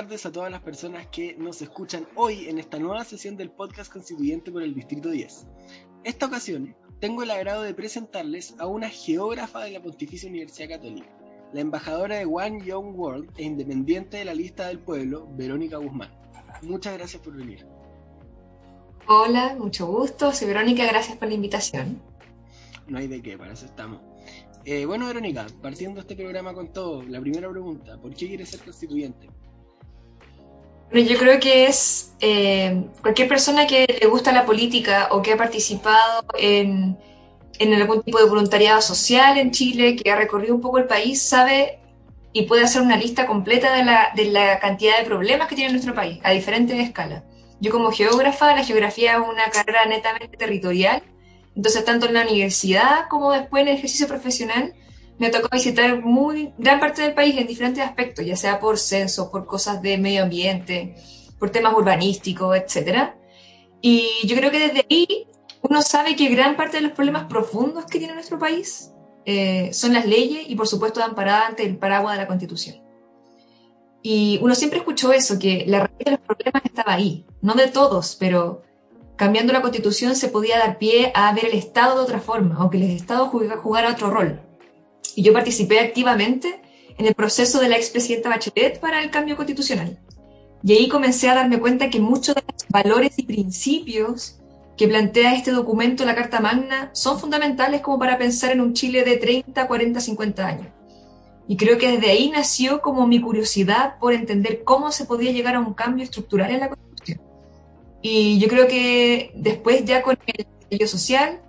tardes 0.00 0.24
a 0.24 0.32
todas 0.32 0.50
las 0.50 0.62
personas 0.62 1.08
que 1.08 1.36
nos 1.36 1.60
escuchan 1.60 2.08
hoy 2.14 2.48
en 2.48 2.58
esta 2.58 2.78
nueva 2.78 3.04
sesión 3.04 3.36
del 3.36 3.50
podcast 3.50 3.92
constituyente 3.92 4.50
por 4.50 4.62
el 4.62 4.74
Distrito 4.74 5.10
10. 5.10 5.46
Esta 6.04 6.24
ocasión 6.24 6.74
tengo 7.00 7.22
el 7.22 7.30
agrado 7.30 7.60
de 7.60 7.74
presentarles 7.74 8.54
a 8.58 8.64
una 8.64 8.88
geógrafa 8.88 9.62
de 9.62 9.72
la 9.72 9.82
Pontificia 9.82 10.30
Universidad 10.30 10.70
Católica, 10.70 11.10
la 11.52 11.60
embajadora 11.60 12.16
de 12.16 12.24
One 12.24 12.64
Young 12.64 12.98
World 12.98 13.30
e 13.36 13.42
independiente 13.42 14.16
de 14.16 14.24
la 14.24 14.32
lista 14.32 14.68
del 14.68 14.78
pueblo, 14.78 15.28
Verónica 15.36 15.76
Guzmán. 15.76 16.10
Muchas 16.62 16.96
gracias 16.96 17.20
por 17.22 17.36
venir. 17.36 17.66
Hola, 19.06 19.54
mucho 19.58 19.86
gusto. 19.86 20.32
Soy 20.32 20.48
Verónica, 20.48 20.86
gracias 20.86 21.18
por 21.18 21.28
la 21.28 21.34
invitación. 21.34 22.00
No 22.86 22.96
hay 22.96 23.06
de 23.06 23.20
qué, 23.20 23.36
para 23.36 23.52
eso 23.52 23.66
estamos. 23.66 24.00
Eh, 24.64 24.86
bueno, 24.86 25.06
Verónica, 25.06 25.46
partiendo 25.60 26.00
este 26.00 26.16
programa 26.16 26.54
con 26.54 26.72
todo, 26.72 27.02
la 27.02 27.20
primera 27.20 27.50
pregunta, 27.50 28.00
¿por 28.00 28.14
qué 28.14 28.28
quieres 28.28 28.48
ser 28.48 28.60
constituyente? 28.60 29.28
Bueno, 30.90 31.08
yo 31.08 31.18
creo 31.18 31.38
que 31.38 31.66
es 31.66 32.14
eh, 32.20 32.84
cualquier 33.00 33.28
persona 33.28 33.66
que 33.66 33.86
le 34.00 34.06
gusta 34.08 34.32
la 34.32 34.44
política 34.44 35.08
o 35.12 35.22
que 35.22 35.32
ha 35.32 35.36
participado 35.36 36.24
en, 36.38 36.98
en 37.58 37.74
algún 37.74 38.02
tipo 38.02 38.18
de 38.18 38.24
voluntariado 38.24 38.80
social 38.80 39.38
en 39.38 39.50
Chile, 39.52 39.96
que 39.96 40.10
ha 40.10 40.16
recorrido 40.16 40.54
un 40.54 40.60
poco 40.60 40.78
el 40.78 40.86
país, 40.86 41.22
sabe 41.22 41.78
y 42.32 42.42
puede 42.42 42.62
hacer 42.62 42.82
una 42.82 42.96
lista 42.96 43.26
completa 43.26 43.74
de 43.74 43.84
la, 43.84 44.10
de 44.14 44.26
la 44.26 44.58
cantidad 44.58 44.98
de 44.98 45.04
problemas 45.04 45.48
que 45.48 45.56
tiene 45.56 45.72
nuestro 45.72 45.94
país, 45.94 46.18
a 46.22 46.30
diferentes 46.30 46.78
escalas. 46.78 47.22
Yo 47.60 47.70
como 47.70 47.92
geógrafa, 47.92 48.54
la 48.54 48.64
geografía 48.64 49.14
es 49.14 49.20
una 49.20 49.50
carrera 49.50 49.84
netamente 49.86 50.36
territorial 50.36 51.02
entonces, 51.56 51.84
tanto 51.84 52.06
en 52.06 52.14
la 52.14 52.22
universidad 52.22 53.08
como 53.08 53.32
después 53.32 53.62
en 53.62 53.68
el 53.68 53.74
ejercicio 53.76 54.06
profesional, 54.08 54.72
me 55.20 55.28
tocó 55.28 55.48
visitar 55.52 56.02
muy 56.02 56.54
gran 56.56 56.80
parte 56.80 57.02
del 57.02 57.12
país 57.12 57.36
en 57.36 57.46
diferentes 57.46 57.84
aspectos, 57.84 58.24
ya 58.24 58.36
sea 58.36 58.58
por 58.58 58.78
censo, 58.78 59.30
por 59.30 59.44
cosas 59.44 59.82
de 59.82 59.98
medio 59.98 60.22
ambiente, 60.22 60.94
por 61.38 61.50
temas 61.50 61.74
urbanísticos, 61.74 62.56
etc. 62.56 63.10
Y 63.82 64.08
yo 64.24 64.34
creo 64.34 64.50
que 64.50 64.58
desde 64.58 64.86
ahí 64.88 65.28
uno 65.60 65.82
sabe 65.82 66.16
que 66.16 66.30
gran 66.30 66.56
parte 66.56 66.78
de 66.78 66.84
los 66.84 66.92
problemas 66.92 67.24
profundos 67.24 67.84
que 67.84 67.98
tiene 67.98 68.14
nuestro 68.14 68.38
país 68.38 68.92
eh, 69.26 69.68
son 69.74 69.92
las 69.92 70.06
leyes 70.06 70.48
y 70.48 70.54
por 70.54 70.66
supuesto 70.66 71.04
amparadas 71.04 71.50
ante 71.50 71.66
el 71.66 71.76
paraguas 71.76 72.14
de 72.14 72.22
la 72.22 72.26
Constitución. 72.26 72.82
Y 74.02 74.38
uno 74.40 74.54
siempre 74.54 74.78
escuchó 74.78 75.12
eso, 75.12 75.38
que 75.38 75.64
la 75.66 75.80
raíz 75.80 75.98
de 75.98 76.12
los 76.12 76.20
problemas 76.20 76.62
estaba 76.64 76.94
ahí, 76.94 77.26
no 77.42 77.52
de 77.52 77.66
todos, 77.68 78.16
pero 78.18 78.62
cambiando 79.16 79.52
la 79.52 79.60
constitución 79.60 80.16
se 80.16 80.28
podía 80.28 80.58
dar 80.58 80.78
pie 80.78 81.12
a 81.14 81.30
ver 81.34 81.44
el 81.44 81.58
Estado 81.58 81.96
de 81.96 82.04
otra 82.04 82.20
forma, 82.20 82.56
aunque 82.58 82.78
el 82.78 82.84
Estado 82.84 83.26
jugara 83.26 83.92
otro 83.92 84.08
rol. 84.08 84.49
Y 85.16 85.22
yo 85.22 85.32
participé 85.32 85.80
activamente 85.80 86.60
en 86.98 87.06
el 87.06 87.14
proceso 87.14 87.60
de 87.60 87.68
la 87.68 87.76
expresidenta 87.76 88.28
Bachelet 88.28 88.80
para 88.80 89.02
el 89.02 89.10
cambio 89.10 89.36
constitucional. 89.36 89.98
Y 90.62 90.72
ahí 90.72 90.88
comencé 90.88 91.28
a 91.28 91.34
darme 91.34 91.58
cuenta 91.58 91.88
que 91.88 92.00
muchos 92.00 92.34
de 92.34 92.42
los 92.42 92.68
valores 92.68 93.18
y 93.18 93.22
principios 93.22 94.36
que 94.76 94.88
plantea 94.88 95.34
este 95.34 95.50
documento, 95.50 96.04
la 96.04 96.14
Carta 96.14 96.40
Magna, 96.40 96.90
son 96.92 97.18
fundamentales 97.18 97.80
como 97.80 97.98
para 97.98 98.18
pensar 98.18 98.52
en 98.52 98.60
un 98.60 98.74
Chile 98.74 99.04
de 99.04 99.16
30, 99.16 99.66
40, 99.66 100.00
50 100.00 100.46
años. 100.46 100.66
Y 101.48 101.56
creo 101.56 101.78
que 101.78 101.92
desde 101.92 102.10
ahí 102.10 102.30
nació 102.30 102.80
como 102.80 103.06
mi 103.06 103.20
curiosidad 103.20 103.98
por 103.98 104.12
entender 104.12 104.62
cómo 104.64 104.92
se 104.92 105.04
podía 105.04 105.32
llegar 105.32 105.56
a 105.56 105.60
un 105.60 105.74
cambio 105.74 106.04
estructural 106.04 106.50
en 106.50 106.60
la 106.60 106.68
Constitución 106.68 107.20
y 108.02 108.38
yo 108.38 108.48
creo 108.48 108.66
que 108.66 109.32
después 109.34 109.84
ya 109.84 110.02
con 110.02 110.18
el 110.26 110.46
estallido 110.46 110.88
social, 110.88 111.40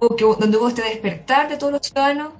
donde 0.00 0.56
hubo 0.56 0.68
este 0.68 0.82
despertar 0.82 1.48
de 1.48 1.56
todos 1.56 1.72
los 1.72 1.82
ciudadanos, 1.82 2.32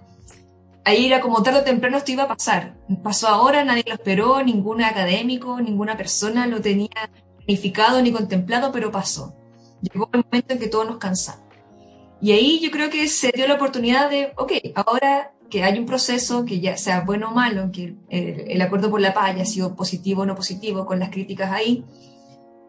ahí 0.84 1.06
era 1.06 1.20
como 1.20 1.42
tarde 1.42 1.60
o 1.60 1.64
temprano 1.64 1.98
esto 1.98 2.12
iba 2.12 2.24
a 2.24 2.28
pasar. 2.28 2.76
Pasó 3.02 3.28
ahora, 3.28 3.64
nadie 3.64 3.84
lo 3.86 3.94
esperó, 3.94 4.42
ningún 4.42 4.82
académico, 4.82 5.60
ninguna 5.60 5.96
persona 5.96 6.46
lo 6.46 6.60
tenía 6.60 7.10
planificado 7.38 8.02
ni 8.02 8.12
contemplado, 8.12 8.72
pero 8.72 8.90
pasó. 8.90 9.34
Llegó 9.82 10.08
el 10.12 10.24
momento 10.24 10.54
en 10.54 10.58
que 10.58 10.68
todos 10.68 10.86
nos 10.86 10.98
cansamos. 10.98 11.46
Y 12.20 12.32
ahí 12.32 12.60
yo 12.60 12.70
creo 12.70 12.90
que 12.90 13.08
se 13.08 13.32
dio 13.34 13.48
la 13.48 13.54
oportunidad 13.54 14.10
de, 14.10 14.32
ok, 14.36 14.52
ahora 14.74 15.32
que 15.48 15.64
hay 15.64 15.78
un 15.78 15.86
proceso, 15.86 16.44
que 16.44 16.60
ya 16.60 16.76
sea 16.76 17.00
bueno 17.00 17.30
o 17.30 17.34
malo, 17.34 17.70
que 17.72 17.96
el, 18.08 18.44
el 18.50 18.62
acuerdo 18.62 18.90
por 18.90 19.00
la 19.00 19.14
paz 19.14 19.30
haya 19.30 19.44
sido 19.44 19.74
positivo 19.74 20.22
o 20.22 20.26
no 20.26 20.36
positivo, 20.36 20.86
con 20.86 20.98
las 20.98 21.10
críticas 21.10 21.50
ahí, 21.50 21.84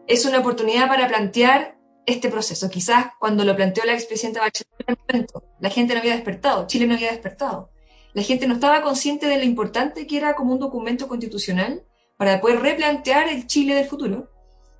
es 0.06 0.24
una 0.24 0.40
oportunidad 0.40 0.88
para 0.88 1.06
plantear 1.06 1.76
este 2.06 2.28
proceso. 2.28 2.68
Quizás 2.70 3.06
cuando 3.18 3.44
lo 3.44 3.54
planteó 3.54 3.84
la 3.84 3.92
expresidenta 3.94 4.40
Bachelet, 4.40 5.30
la 5.60 5.70
gente 5.70 5.94
no 5.94 6.00
había 6.00 6.14
despertado, 6.14 6.66
Chile 6.66 6.86
no 6.86 6.94
había 6.94 7.10
despertado. 7.10 7.71
La 8.14 8.22
gente 8.22 8.46
no 8.46 8.54
estaba 8.54 8.82
consciente 8.82 9.26
de 9.26 9.38
lo 9.38 9.44
importante 9.44 10.06
que 10.06 10.18
era 10.18 10.34
como 10.34 10.52
un 10.52 10.58
documento 10.58 11.08
constitucional 11.08 11.84
para 12.18 12.40
poder 12.40 12.60
replantear 12.60 13.28
el 13.28 13.46
Chile 13.46 13.74
del 13.74 13.86
futuro. 13.86 14.30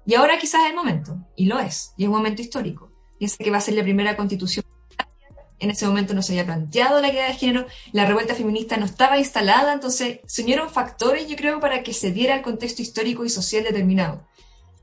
Y 0.04 0.14
ahora 0.14 0.38
quizás 0.38 0.62
es 0.62 0.70
el 0.70 0.76
momento, 0.76 1.16
y 1.36 1.46
lo 1.46 1.58
es, 1.58 1.92
y 1.96 2.02
es 2.02 2.08
un 2.08 2.14
momento 2.14 2.42
histórico. 2.42 2.90
Piensa 3.18 3.36
que 3.38 3.50
va 3.50 3.58
a 3.58 3.62
ser 3.62 3.74
la 3.74 3.82
primera 3.82 4.16
constitución. 4.16 4.64
En 5.60 5.70
ese 5.70 5.86
momento 5.86 6.12
no 6.12 6.22
se 6.22 6.32
había 6.32 6.44
planteado 6.44 7.00
la 7.00 7.08
idea 7.08 7.28
de 7.28 7.34
género, 7.34 7.66
la 7.92 8.04
revuelta 8.04 8.34
feminista 8.34 8.76
no 8.76 8.84
estaba 8.84 9.16
instalada, 9.16 9.72
entonces 9.72 10.18
se 10.26 10.42
unieron 10.42 10.68
factores, 10.68 11.28
yo 11.28 11.36
creo, 11.36 11.60
para 11.60 11.84
que 11.84 11.94
se 11.94 12.10
diera 12.10 12.34
el 12.34 12.42
contexto 12.42 12.82
histórico 12.82 13.24
y 13.24 13.30
social 13.30 13.62
determinado. 13.62 14.26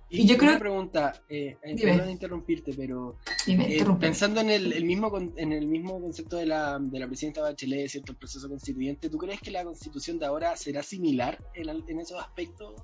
Y, 0.09 0.25
yo 0.25 0.37
creo... 0.37 0.51
Una 0.51 0.59
pregunta, 0.59 1.21
eh, 1.29 1.57
perdón 1.61 2.09
interrumpirte, 2.09 2.73
pero 2.73 3.17
eh, 3.47 3.85
pensando 3.99 4.41
en 4.41 4.49
el, 4.49 4.83
mismo, 4.83 5.15
en 5.35 5.53
el 5.53 5.67
mismo 5.67 6.01
concepto 6.01 6.37
de 6.37 6.47
la, 6.47 6.79
de 6.79 6.99
la 6.99 7.07
presidenta 7.07 7.41
Bachelet, 7.41 7.89
¿cierto? 7.89 8.13
el 8.13 8.17
proceso 8.17 8.49
constituyente, 8.49 9.09
¿tú 9.09 9.17
crees 9.17 9.39
que 9.39 9.51
la 9.51 9.63
constitución 9.63 10.17
de 10.17 10.25
ahora 10.25 10.55
será 10.57 10.81
similar 10.81 11.37
en, 11.53 11.69
en 11.87 11.99
esos 11.99 12.19
aspectos 12.19 12.81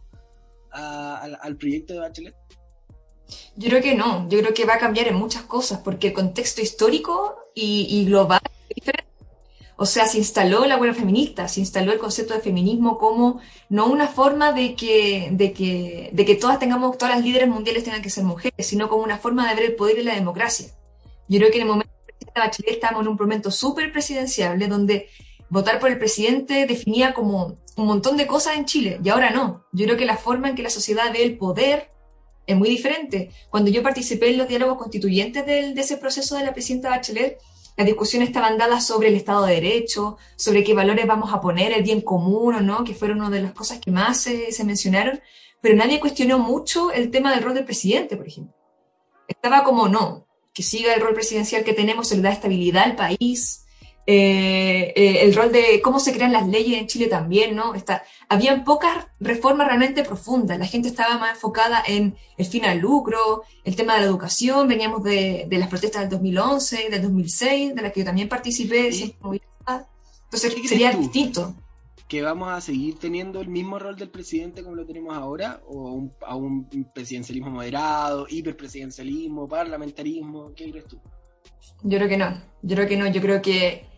al 0.72 1.58
proyecto 1.58 1.94
de 1.94 2.00
Bachelet? 2.00 2.36
Yo 3.56 3.70
creo 3.70 3.82
que 3.82 3.96
no, 3.96 4.30
yo 4.30 4.40
creo 4.40 4.54
que 4.54 4.66
va 4.66 4.76
a 4.76 4.80
cambiar 4.80 5.08
en 5.08 5.16
muchas 5.16 5.44
cosas, 5.44 5.80
porque 5.80 6.08
el 6.08 6.14
contexto 6.14 6.62
histórico 6.62 7.38
y, 7.56 7.88
y 7.90 8.06
global 8.06 8.42
es 8.70 8.76
diferente. 8.76 9.05
O 9.78 9.86
sea, 9.86 10.08
se 10.08 10.18
instaló 10.18 10.66
la 10.66 10.78
huelga 10.78 10.96
feminista, 10.96 11.48
se 11.50 11.60
instaló 11.60 11.92
el 11.92 12.00
concepto 12.00 12.34
de 12.34 12.40
feminismo 12.40 12.98
como 12.98 13.42
no 13.70 13.88
una 13.88 14.08
forma 14.08 14.54
de 14.54 14.74
que, 14.76 15.30
de 15.32 15.52
que, 15.52 16.10
de 16.14 16.26
que 16.26 16.36
todas 16.36 16.60
tengamos, 16.60 16.98
todas 16.98 17.16
las 17.16 17.26
líderes 17.26 17.50
mundiales 17.50 17.84
tengan 17.84 18.02
que 18.02 18.10
ser 18.10 18.24
mujeres, 18.24 18.66
sino 18.66 18.88
como 18.88 19.04
una 19.04 19.18
forma 19.18 19.50
de 19.50 19.56
ver 19.56 19.66
el 19.66 19.76
poder 19.76 20.00
y 20.00 20.04
la 20.04 20.16
democracia. 20.16 20.68
Yo 21.28 21.40
creo 21.40 21.52
que 21.52 21.58
en 21.58 21.64
el 21.64 21.68
momento 21.68 21.92
de 22.20 22.40
Bachelet 22.40 22.76
estábamos 22.76 23.02
en 23.02 23.10
un 23.10 23.18
momento 23.20 23.52
súper 23.52 23.92
presidenciable 23.92 24.68
donde 24.68 25.10
votar 25.50 25.80
por 25.80 25.92
el 25.92 25.98
presidente 25.98 26.66
definía 26.66 27.14
como 27.14 27.56
un 27.76 27.86
montón 27.86 28.16
de 28.16 28.28
cosas 28.28 28.56
en 28.56 28.66
Chile 28.66 29.00
y 29.04 29.10
ahora 29.10 29.32
no. 29.32 29.66
Yo 29.74 29.86
creo 29.86 29.98
que 29.98 30.06
la 30.06 30.18
forma 30.18 30.50
en 30.50 30.56
que 30.56 30.64
la 30.64 30.70
sociedad 30.70 31.12
ve 31.12 31.24
el 31.24 31.38
poder 31.38 31.90
es 32.48 32.56
muy 32.56 32.70
diferente. 32.70 33.32
Cuando 33.50 33.72
yo 33.72 33.84
participé 33.84 34.30
en 34.30 34.38
los 34.38 34.48
diálogos 34.48 34.78
constituyentes 34.78 35.46
de 35.46 35.74
ese 35.76 35.98
proceso 35.98 36.38
de 36.38 36.46
la 36.46 36.54
presidenta 36.54 36.90
Bachelet, 36.90 37.40
la 37.78 37.84
discusión 37.84 38.24
estaba 38.24 38.56
dada 38.56 38.80
sobre 38.80 39.10
el 39.10 39.16
Estado 39.16 39.46
de 39.46 39.56
Derecho, 39.56 40.18
sobre 40.36 40.64
qué 40.64 40.74
valores 40.74 41.06
vamos 41.08 41.34
a 41.34 41.42
poner, 41.42 41.74
el 41.74 41.84
bien 41.84 42.02
común 42.02 42.56
o 42.56 42.62
no, 42.62 42.84
que 42.84 42.94
fueron 42.94 43.20
una 43.20 43.30
de 43.30 43.42
las 43.42 43.54
cosas 43.54 43.80
que 43.80 43.92
más 43.92 44.18
se, 44.20 44.52
se 44.52 44.64
mencionaron, 44.64 45.20
pero 45.62 45.76
nadie 45.76 46.00
cuestionó 46.00 46.40
mucho 46.40 46.92
el 46.92 47.12
tema 47.12 47.34
del 47.34 47.44
rol 47.44 47.54
del 47.54 47.66
presidente, 47.66 48.16
por 48.16 48.28
ejemplo. 48.28 48.56
Estaba 49.28 49.64
como, 49.64 49.88
no, 49.90 50.26
que 50.54 50.64
siga 50.64 50.94
el 50.94 51.02
rol 51.02 51.14
presidencial 51.14 51.64
que 51.64 51.74
tenemos, 51.74 52.08
se 52.08 52.16
le 52.16 52.22
da 52.22 52.32
estabilidad 52.32 52.84
al 52.84 52.96
país, 52.96 53.65
eh, 54.08 54.94
eh, 54.96 55.22
el 55.24 55.34
rol 55.34 55.52
de 55.52 55.82
cómo 55.82 56.00
se 56.00 56.14
crean 56.14 56.32
las 56.32 56.48
leyes 56.48 56.80
en 56.80 56.86
Chile 56.86 57.08
también, 57.08 57.56
¿no? 57.56 57.74
Está, 57.74 58.04
habían 58.30 58.64
pocas 58.64 59.08
reformas 59.20 59.68
realmente 59.68 60.04
profundas, 60.04 60.60
la 60.60 60.68
gente 60.68 60.90
estaba 60.90 61.18
más 61.18 61.36
enfocada 61.36 61.84
en 61.88 62.16
el 62.38 62.46
fin 62.46 62.66
al 62.66 62.78
lucro, 62.78 63.44
el 63.64 63.76
tema 63.76 63.96
de 63.96 64.02
la 64.02 64.06
educación, 64.06 64.68
veníamos 64.68 65.04
de, 65.04 65.46
de 65.48 65.58
las 65.58 65.70
protestas 65.70 66.02
del 66.04 66.12
2011, 66.12 66.90
del 66.90 67.02
2006, 67.02 67.76
de 67.76 67.82
las 67.82 67.92
que 67.92 68.02
yo 68.02 68.06
también 68.06 68.30
participé, 68.30 68.90
entonces 68.90 70.70
sería 70.70 70.92
distinto. 70.92 71.56
¿Que 72.08 72.22
vamos 72.22 72.50
a 72.50 72.62
seguir 72.62 73.00
teniendo 73.00 73.42
el 73.42 73.48
mismo 73.48 73.80
rol 73.80 73.96
del 73.96 74.10
presidente 74.10 74.62
como 74.62 74.76
lo 74.76 74.86
tenemos 74.86 75.16
ahora? 75.16 75.62
¿O 75.68 76.08
a 76.22 76.36
un 76.36 76.68
presidencialismo 76.94 77.50
moderado, 77.50 78.28
hiperpresidencialismo, 78.30 79.48
parlamentarismo? 79.48 80.54
¿Qué 80.54 80.70
crees 80.70 80.88
tú? 80.88 81.00
Yo 81.82 81.98
creo 81.98 82.08
que 82.08 82.18
no, 82.18 82.42
yo 82.62 82.76
creo 82.76 82.88
que 82.88 82.98
no, 82.98 83.08
yo 83.08 83.22
creo 83.22 83.42
que 83.42 83.95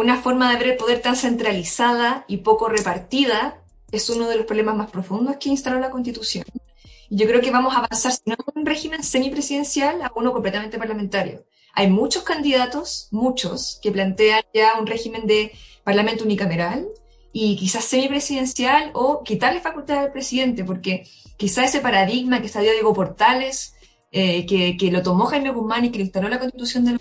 una 0.00 0.22
forma 0.22 0.52
de 0.52 0.58
ver 0.58 0.68
el 0.68 0.76
poder 0.76 1.02
tan 1.02 1.16
centralizada 1.16 2.24
y 2.28 2.36
poco 2.38 2.68
repartida 2.68 3.64
es 3.90 4.08
uno 4.08 4.28
de 4.28 4.36
los 4.36 4.46
problemas 4.46 4.76
más 4.76 4.92
profundos 4.92 5.38
que 5.38 5.48
instaló 5.48 5.80
la 5.80 5.90
Constitución. 5.90 6.44
Y 7.10 7.16
yo 7.16 7.26
creo 7.26 7.40
que 7.40 7.50
vamos 7.50 7.74
a 7.74 7.78
avanzar, 7.78 8.12
si 8.12 8.20
no 8.26 8.36
un 8.54 8.64
régimen 8.64 9.02
semipresidencial, 9.02 10.00
a 10.02 10.12
uno 10.14 10.32
completamente 10.32 10.78
parlamentario. 10.78 11.44
Hay 11.72 11.90
muchos 11.90 12.22
candidatos, 12.22 13.08
muchos, 13.10 13.80
que 13.82 13.90
plantean 13.90 14.42
ya 14.54 14.78
un 14.78 14.86
régimen 14.86 15.26
de 15.26 15.50
parlamento 15.82 16.22
unicameral 16.22 16.86
y 17.32 17.56
quizás 17.56 17.84
semipresidencial 17.84 18.92
o 18.94 19.24
quitarle 19.24 19.60
facultades 19.60 20.04
al 20.04 20.12
presidente, 20.12 20.62
porque 20.62 21.08
quizás 21.36 21.70
ese 21.70 21.80
paradigma 21.80 22.40
que 22.40 22.46
está 22.46 22.60
Diego 22.60 22.94
Portales, 22.94 23.74
eh, 24.12 24.46
que, 24.46 24.76
que, 24.76 24.92
lo 24.92 25.02
tomó 25.02 25.24
Jaime 25.26 25.50
Guzmán 25.50 25.86
y 25.86 25.90
que 25.90 26.00
instaló 26.00 26.28
la 26.28 26.38
constitución 26.38 26.84
de 26.84 26.98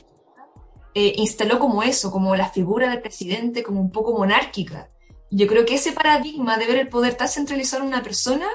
eh, 0.94 1.14
instaló 1.18 1.60
como 1.60 1.84
eso, 1.84 2.12
como 2.12 2.36
la 2.36 2.50
figura 2.50 2.90
del 2.90 3.02
presidente, 3.02 3.64
como 3.64 3.82
un 3.82 3.92
poco 3.92 4.18
monárquica. 4.18 4.90
Yo 5.30 5.48
creo 5.48 5.66
que 5.66 5.76
ese 5.76 5.92
paradigma 5.92 6.58
de 6.58 6.68
ver 6.68 6.78
el 6.78 6.90
poder 6.90 7.16
tan 7.16 7.28
centralizado 7.28 7.84
en 7.84 7.90
una 7.90 8.04
persona 8.04 8.48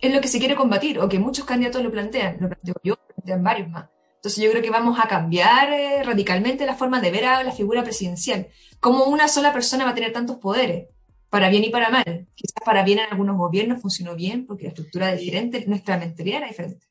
es 0.00 0.12
lo 0.12 0.20
que 0.20 0.28
se 0.28 0.38
quiere 0.38 0.56
combatir, 0.56 0.98
o 0.98 1.08
que 1.08 1.18
muchos 1.18 1.44
candidatos 1.44 1.82
lo 1.82 1.90
plantean, 1.90 2.36
lo 2.40 2.48
planteo 2.48 2.74
yo, 2.82 2.94
lo 2.94 3.14
plantean 3.14 3.42
varios 3.42 3.68
más. 3.68 3.86
Entonces 4.16 4.42
yo 4.42 4.50
creo 4.50 4.62
que 4.62 4.70
vamos 4.70 4.98
a 5.00 5.06
cambiar 5.06 5.72
eh, 5.72 6.02
radicalmente 6.02 6.66
la 6.66 6.74
forma 6.74 7.00
de 7.00 7.10
ver 7.10 7.26
a 7.26 7.44
la 7.44 7.52
figura 7.52 7.84
presidencial. 7.84 8.48
Como 8.80 9.04
una 9.04 9.28
sola 9.28 9.52
persona 9.52 9.84
va 9.84 9.92
a 9.92 9.94
tener 9.94 10.12
tantos 10.12 10.38
poderes, 10.38 10.88
para 11.30 11.48
bien 11.48 11.64
y 11.64 11.70
para 11.70 11.90
mal. 11.90 12.26
Quizás 12.34 12.62
para 12.64 12.82
bien 12.82 12.98
en 12.98 13.06
algunos 13.10 13.36
gobiernos 13.36 13.80
funcionó 13.80 14.16
bien 14.16 14.46
porque 14.46 14.64
la 14.64 14.70
estructura 14.70 15.12
es 15.12 15.20
diferente, 15.20 15.64
nuestra 15.66 15.96
mentalidad 15.96 16.38
era 16.38 16.48
diferente. 16.48 16.86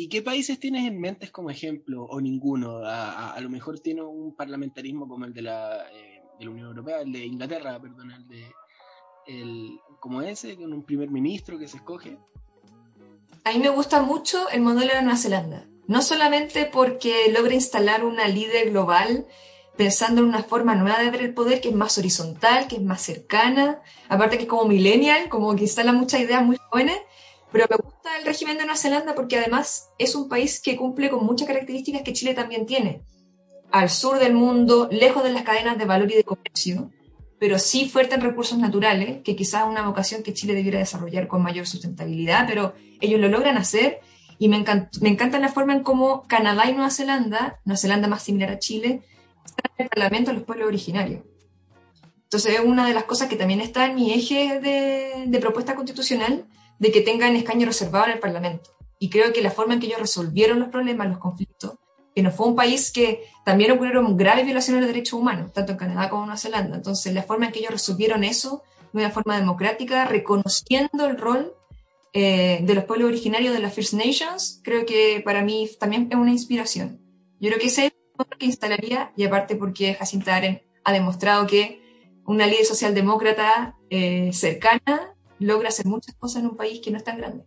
¿Y 0.00 0.08
qué 0.08 0.22
países 0.22 0.60
tienes 0.60 0.86
en 0.86 1.00
mente 1.00 1.28
como 1.32 1.50
ejemplo 1.50 2.04
o 2.04 2.20
ninguno? 2.20 2.82
A, 2.84 3.36
lo 3.40 3.50
mejor 3.50 3.80
tiene 3.80 4.00
un 4.00 4.32
parlamentarismo 4.32 5.08
como 5.08 5.24
el 5.24 5.34
de 5.34 5.42
la, 5.42 5.90
eh, 5.90 6.22
de 6.38 6.44
la 6.44 6.50
Unión 6.52 6.68
Europea, 6.68 7.00
el 7.00 7.10
de 7.10 7.26
Inglaterra, 7.26 7.80
perdón, 7.80 8.12
el 8.12 8.28
de 8.28 8.46
el, 9.26 9.80
como 9.98 10.22
ese, 10.22 10.54
con 10.56 10.72
un 10.72 10.84
primer 10.84 11.10
ministro 11.10 11.58
que 11.58 11.66
se 11.66 11.78
escoge. 11.78 12.16
A 13.42 13.50
mí 13.50 13.58
me 13.58 13.70
gusta 13.70 14.00
mucho 14.00 14.48
el 14.50 14.60
modelo 14.60 14.94
de 14.94 15.02
Nueva 15.02 15.18
Zelanda, 15.18 15.66
no 15.88 16.00
solamente 16.00 16.66
porque 16.66 17.32
logra 17.36 17.54
instalar 17.54 18.04
una 18.04 18.28
líder 18.28 18.70
global 18.70 19.26
pensando 19.76 20.20
en 20.20 20.28
una 20.28 20.44
forma 20.44 20.76
nueva 20.76 21.02
de 21.02 21.10
ver 21.10 21.22
el 21.22 21.34
poder 21.34 21.60
que 21.60 21.70
es 21.70 21.74
más 21.74 21.98
horizontal, 21.98 22.68
que 22.68 22.76
es 22.76 22.82
más 22.82 23.02
cercana, 23.02 23.82
aparte 24.08 24.36
que 24.36 24.44
es 24.44 24.48
como 24.48 24.66
millennial, 24.66 25.28
como 25.28 25.56
que 25.56 25.62
instala 25.62 25.92
muchas 25.92 26.20
ideas 26.20 26.44
muy 26.44 26.56
jóvenes, 26.70 27.00
pero 27.52 27.66
me 27.70 27.76
gusta 27.76 28.18
el 28.18 28.24
régimen 28.24 28.58
de 28.58 28.64
Nueva 28.64 28.78
Zelanda 28.78 29.14
porque 29.14 29.38
además 29.38 29.88
es 29.98 30.14
un 30.14 30.28
país 30.28 30.60
que 30.60 30.76
cumple 30.76 31.10
con 31.10 31.24
muchas 31.24 31.48
características 31.48 32.02
que 32.02 32.12
Chile 32.12 32.34
también 32.34 32.66
tiene. 32.66 33.02
Al 33.70 33.90
sur 33.90 34.18
del 34.18 34.34
mundo, 34.34 34.88
lejos 34.90 35.24
de 35.24 35.32
las 35.32 35.42
cadenas 35.42 35.78
de 35.78 35.84
valor 35.84 36.10
y 36.10 36.16
de 36.16 36.24
comercio, 36.24 36.90
pero 37.38 37.58
sí 37.58 37.88
fuerte 37.88 38.14
en 38.14 38.20
recursos 38.20 38.58
naturales, 38.58 39.22
que 39.22 39.36
quizás 39.36 39.62
es 39.62 39.68
una 39.68 39.86
vocación 39.86 40.22
que 40.22 40.34
Chile 40.34 40.54
debiera 40.54 40.78
desarrollar 40.78 41.28
con 41.28 41.42
mayor 41.42 41.66
sustentabilidad, 41.66 42.46
pero 42.48 42.74
ellos 43.00 43.20
lo 43.20 43.28
logran 43.28 43.56
hacer 43.56 44.00
y 44.38 44.48
me, 44.48 44.56
encanta, 44.56 44.90
me 45.00 45.08
encanta 45.08 45.38
la 45.38 45.48
forma 45.48 45.72
en 45.72 45.82
cómo 45.82 46.26
Canadá 46.26 46.68
y 46.68 46.72
Nueva 46.72 46.90
Zelanda, 46.90 47.60
Nueva 47.64 47.78
Zelanda 47.78 48.08
más 48.08 48.22
similar 48.22 48.50
a 48.50 48.58
Chile, 48.58 49.02
están 49.44 49.70
en 49.76 49.84
el 49.84 49.88
Parlamento 49.88 50.30
de 50.30 50.36
los 50.38 50.46
pueblos 50.46 50.68
originarios. 50.68 51.22
Entonces 52.24 52.54
es 52.54 52.60
una 52.60 52.86
de 52.86 52.94
las 52.94 53.04
cosas 53.04 53.28
que 53.28 53.36
también 53.36 53.60
está 53.60 53.86
en 53.86 53.94
mi 53.94 54.12
eje 54.12 54.60
de, 54.60 55.24
de 55.26 55.38
propuesta 55.38 55.74
constitucional, 55.74 56.44
de 56.78 56.92
que 56.92 57.00
tengan 57.00 57.36
escaño 57.36 57.66
reservado 57.66 58.06
en 58.06 58.12
el 58.12 58.18
Parlamento. 58.18 58.70
Y 58.98 59.10
creo 59.10 59.32
que 59.32 59.42
la 59.42 59.50
forma 59.50 59.74
en 59.74 59.80
que 59.80 59.86
ellos 59.86 60.00
resolvieron 60.00 60.58
los 60.58 60.68
problemas, 60.68 61.08
los 61.08 61.18
conflictos, 61.18 61.74
que 62.14 62.22
no 62.22 62.30
fue 62.32 62.48
un 62.48 62.56
país 62.56 62.90
que 62.90 63.24
también 63.44 63.70
ocurrieron 63.70 64.16
graves 64.16 64.44
violaciones 64.44 64.82
de 64.82 64.88
derechos 64.88 65.14
humanos, 65.14 65.52
tanto 65.52 65.72
en 65.72 65.78
Canadá 65.78 66.08
como 66.08 66.22
en 66.22 66.26
Nueva 66.28 66.40
Zelanda. 66.40 66.76
Entonces, 66.76 67.14
la 67.14 67.22
forma 67.22 67.46
en 67.46 67.52
que 67.52 67.60
ellos 67.60 67.70
resolvieron 67.70 68.24
eso 68.24 68.62
de 68.92 69.00
una 69.00 69.10
forma 69.10 69.38
democrática, 69.38 70.04
reconociendo 70.06 71.06
el 71.06 71.18
rol 71.18 71.52
eh, 72.12 72.60
de 72.62 72.74
los 72.74 72.84
pueblos 72.84 73.08
originarios 73.08 73.54
de 73.54 73.60
las 73.60 73.74
First 73.74 73.92
Nations, 73.92 74.60
creo 74.64 74.86
que 74.86 75.20
para 75.24 75.42
mí 75.42 75.70
también 75.78 76.08
es 76.10 76.16
una 76.16 76.32
inspiración. 76.32 77.00
Yo 77.38 77.50
creo 77.50 77.60
que 77.60 77.66
ese 77.66 77.86
es 77.86 77.92
el 78.18 78.38
que 78.38 78.46
instalaría, 78.46 79.12
y 79.16 79.24
aparte 79.24 79.54
porque 79.54 79.94
Jacinta 79.94 80.34
Aren 80.34 80.62
ha 80.84 80.92
demostrado 80.92 81.46
que 81.46 81.80
una 82.24 82.46
ley 82.46 82.64
socialdemócrata 82.64 83.76
eh, 83.90 84.30
cercana 84.32 85.14
logra 85.38 85.68
hacer 85.68 85.86
muchas 85.86 86.14
cosas 86.16 86.42
en 86.42 86.50
un 86.50 86.56
país 86.56 86.80
que 86.80 86.90
no 86.90 86.98
es 86.98 87.04
tan 87.04 87.18
grande. 87.18 87.44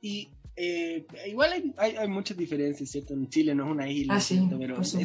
Y 0.00 0.30
eh, 0.56 1.06
igual 1.26 1.74
hay, 1.76 2.08
muchas 2.08 2.36
diferencias, 2.36 2.90
¿cierto? 2.90 3.14
En 3.14 3.28
Chile 3.28 3.54
no 3.54 3.64
es 3.64 3.70
una 3.70 3.88
isla, 3.88 4.16
ah, 4.16 4.56
pero 4.58 4.80
eso 4.80 4.98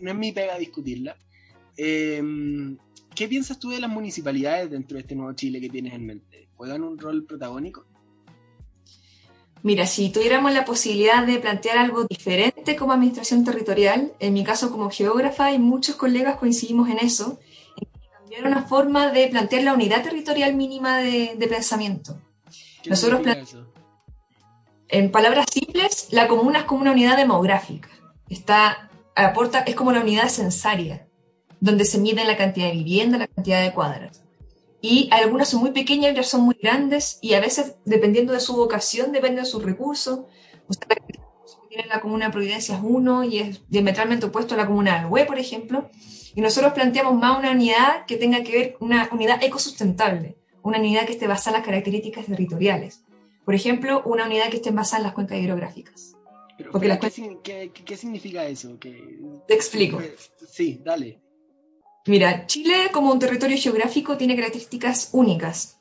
no 0.00 0.10
es 0.10 0.16
mi 0.16 0.32
pega 0.32 0.58
discutirla. 0.58 1.16
Em, 1.76 2.78
¿Qué 3.14 3.28
piensas 3.28 3.58
tú 3.58 3.70
de 3.70 3.80
las 3.80 3.90
municipalidades 3.90 4.70
dentro 4.70 4.96
de 4.96 5.02
este 5.02 5.14
nuevo 5.14 5.32
Chile 5.34 5.60
que 5.60 5.68
tienes 5.68 5.94
en 5.94 6.06
mente? 6.06 6.48
¿Juegan 6.56 6.82
un 6.82 6.98
rol 6.98 7.24
protagónico? 7.24 7.86
Mira, 9.62 9.86
si 9.86 10.10
tuviéramos 10.10 10.54
la 10.54 10.64
posibilidad 10.64 11.26
de 11.26 11.38
plantear 11.38 11.76
algo 11.76 12.04
diferente 12.04 12.76
como 12.76 12.92
administración 12.92 13.44
territorial, 13.44 14.12
en 14.18 14.32
mi 14.32 14.42
caso 14.42 14.70
como 14.70 14.90
geógrafa 14.90 15.52
y 15.52 15.58
muchos 15.58 15.96
colegas 15.96 16.38
coincidimos 16.38 16.88
en 16.88 16.98
eso, 16.98 17.40
cambiar 18.30 18.52
una 18.52 18.62
forma 18.62 19.10
de 19.10 19.26
plantear 19.26 19.64
la 19.64 19.74
unidad 19.74 20.04
territorial 20.04 20.54
mínima 20.54 20.98
de, 20.98 21.46
pensamiento. 21.48 22.20
Nosotros 22.86 23.22
en 24.88 25.10
palabras 25.10 25.46
simples, 25.52 26.08
la 26.12 26.28
comuna 26.28 26.60
es 26.60 26.64
como 26.64 26.82
una 26.82 26.92
unidad 26.92 27.16
demográfica. 27.16 27.88
Está, 28.28 28.88
aporta, 29.16 29.60
es 29.60 29.74
como 29.74 29.90
la 29.90 30.00
unidad 30.00 30.28
censaria, 30.28 31.08
donde 31.58 31.84
se 31.84 31.98
mide 31.98 32.24
la 32.24 32.36
cantidad 32.36 32.68
de 32.68 32.74
vivienda, 32.74 33.18
la 33.18 33.26
cantidad 33.26 33.62
de 33.62 33.72
cuadras. 33.72 34.22
Y 34.80 35.08
algunas 35.12 35.48
son 35.48 35.60
muy 35.60 35.72
pequeñas, 35.72 36.12
otras 36.12 36.28
son 36.28 36.42
muy 36.42 36.56
grandes, 36.60 37.18
y 37.20 37.34
a 37.34 37.40
veces, 37.40 37.74
dependiendo 37.84 38.32
de 38.32 38.40
su 38.40 38.54
vocación, 38.54 39.10
depende 39.10 39.40
de 39.40 39.46
sus 39.46 39.62
recursos. 39.62 40.20
La 41.88 42.00
comuna 42.00 42.30
Providencia 42.30 42.76
es 42.76 42.80
uno 42.84 43.24
y 43.24 43.38
es 43.38 43.68
diametralmente 43.68 44.26
opuesto 44.26 44.54
a 44.54 44.56
la 44.56 44.66
comuna 44.66 45.00
Alhue, 45.00 45.24
por 45.24 45.38
ejemplo. 45.38 45.90
Y 46.34 46.40
nosotros 46.40 46.72
planteamos 46.72 47.14
más 47.14 47.38
una 47.38 47.50
unidad 47.50 48.06
que 48.06 48.16
tenga 48.16 48.42
que 48.42 48.52
ver, 48.52 48.76
una 48.80 49.08
unidad 49.12 49.42
ecosustentable, 49.42 50.36
una 50.62 50.78
unidad 50.78 51.06
que 51.06 51.12
esté 51.12 51.26
basada 51.26 51.56
en 51.56 51.62
las 51.62 51.66
características 51.66 52.26
territoriales. 52.26 53.02
Por 53.44 53.54
ejemplo, 53.54 54.02
una 54.04 54.26
unidad 54.26 54.48
que 54.48 54.56
esté 54.56 54.70
basada 54.70 54.98
en 54.98 55.04
las 55.04 55.14
cuencas 55.14 55.38
hidrográficas. 55.38 56.16
¿qué, 57.84 57.96
significa 57.96 58.44
eso? 58.46 58.76
Te 58.78 59.54
explico. 59.54 60.00
Sí, 60.48 60.80
dale. 60.84 61.18
Mira, 62.06 62.46
Chile 62.46 62.90
como 62.92 63.12
un 63.12 63.18
territorio 63.18 63.56
geográfico 63.58 64.16
tiene 64.16 64.36
características 64.36 65.10
únicas. 65.12 65.78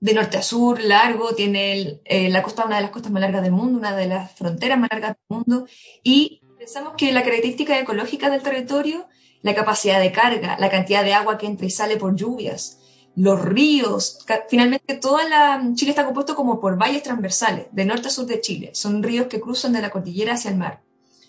De 0.00 0.14
norte 0.14 0.38
a 0.38 0.42
sur, 0.42 0.80
largo, 0.80 1.34
tiene 1.34 2.00
eh, 2.04 2.30
la 2.30 2.42
costa, 2.42 2.64
una 2.64 2.76
de 2.76 2.82
las 2.82 2.90
costas 2.90 3.12
más 3.12 3.20
largas 3.20 3.42
del 3.42 3.52
mundo, 3.52 3.78
una 3.78 3.94
de 3.94 4.06
las 4.06 4.32
fronteras 4.32 4.78
más 4.78 4.88
largas 4.90 5.10
del 5.10 5.36
mundo, 5.36 5.66
y 6.02 6.40
pensamos 6.58 6.94
que 6.96 7.12
la 7.12 7.22
característica 7.22 7.78
ecológica 7.78 8.30
del 8.30 8.42
territorio, 8.42 9.06
la 9.42 9.54
capacidad 9.54 10.00
de 10.00 10.12
carga, 10.12 10.56
la 10.58 10.70
cantidad 10.70 11.04
de 11.04 11.14
agua 11.14 11.38
que 11.38 11.46
entra 11.46 11.66
y 11.66 11.70
sale 11.70 11.96
por 11.96 12.16
lluvias, 12.16 12.80
los 13.16 13.42
ríos, 13.42 14.18
finalmente 14.48 14.94
toda 14.94 15.28
la 15.28 15.62
Chile 15.74 15.90
está 15.90 16.04
compuesto 16.04 16.36
como 16.36 16.60
por 16.60 16.78
valles 16.78 17.02
transversales, 17.02 17.66
de 17.72 17.84
norte 17.84 18.08
a 18.08 18.10
sur 18.10 18.26
de 18.26 18.40
Chile. 18.40 18.70
Son 18.74 19.02
ríos 19.02 19.26
que 19.26 19.40
cruzan 19.40 19.72
de 19.72 19.82
la 19.82 19.90
cordillera 19.90 20.34
hacia 20.34 20.50
el 20.50 20.56
mar. 20.56 20.82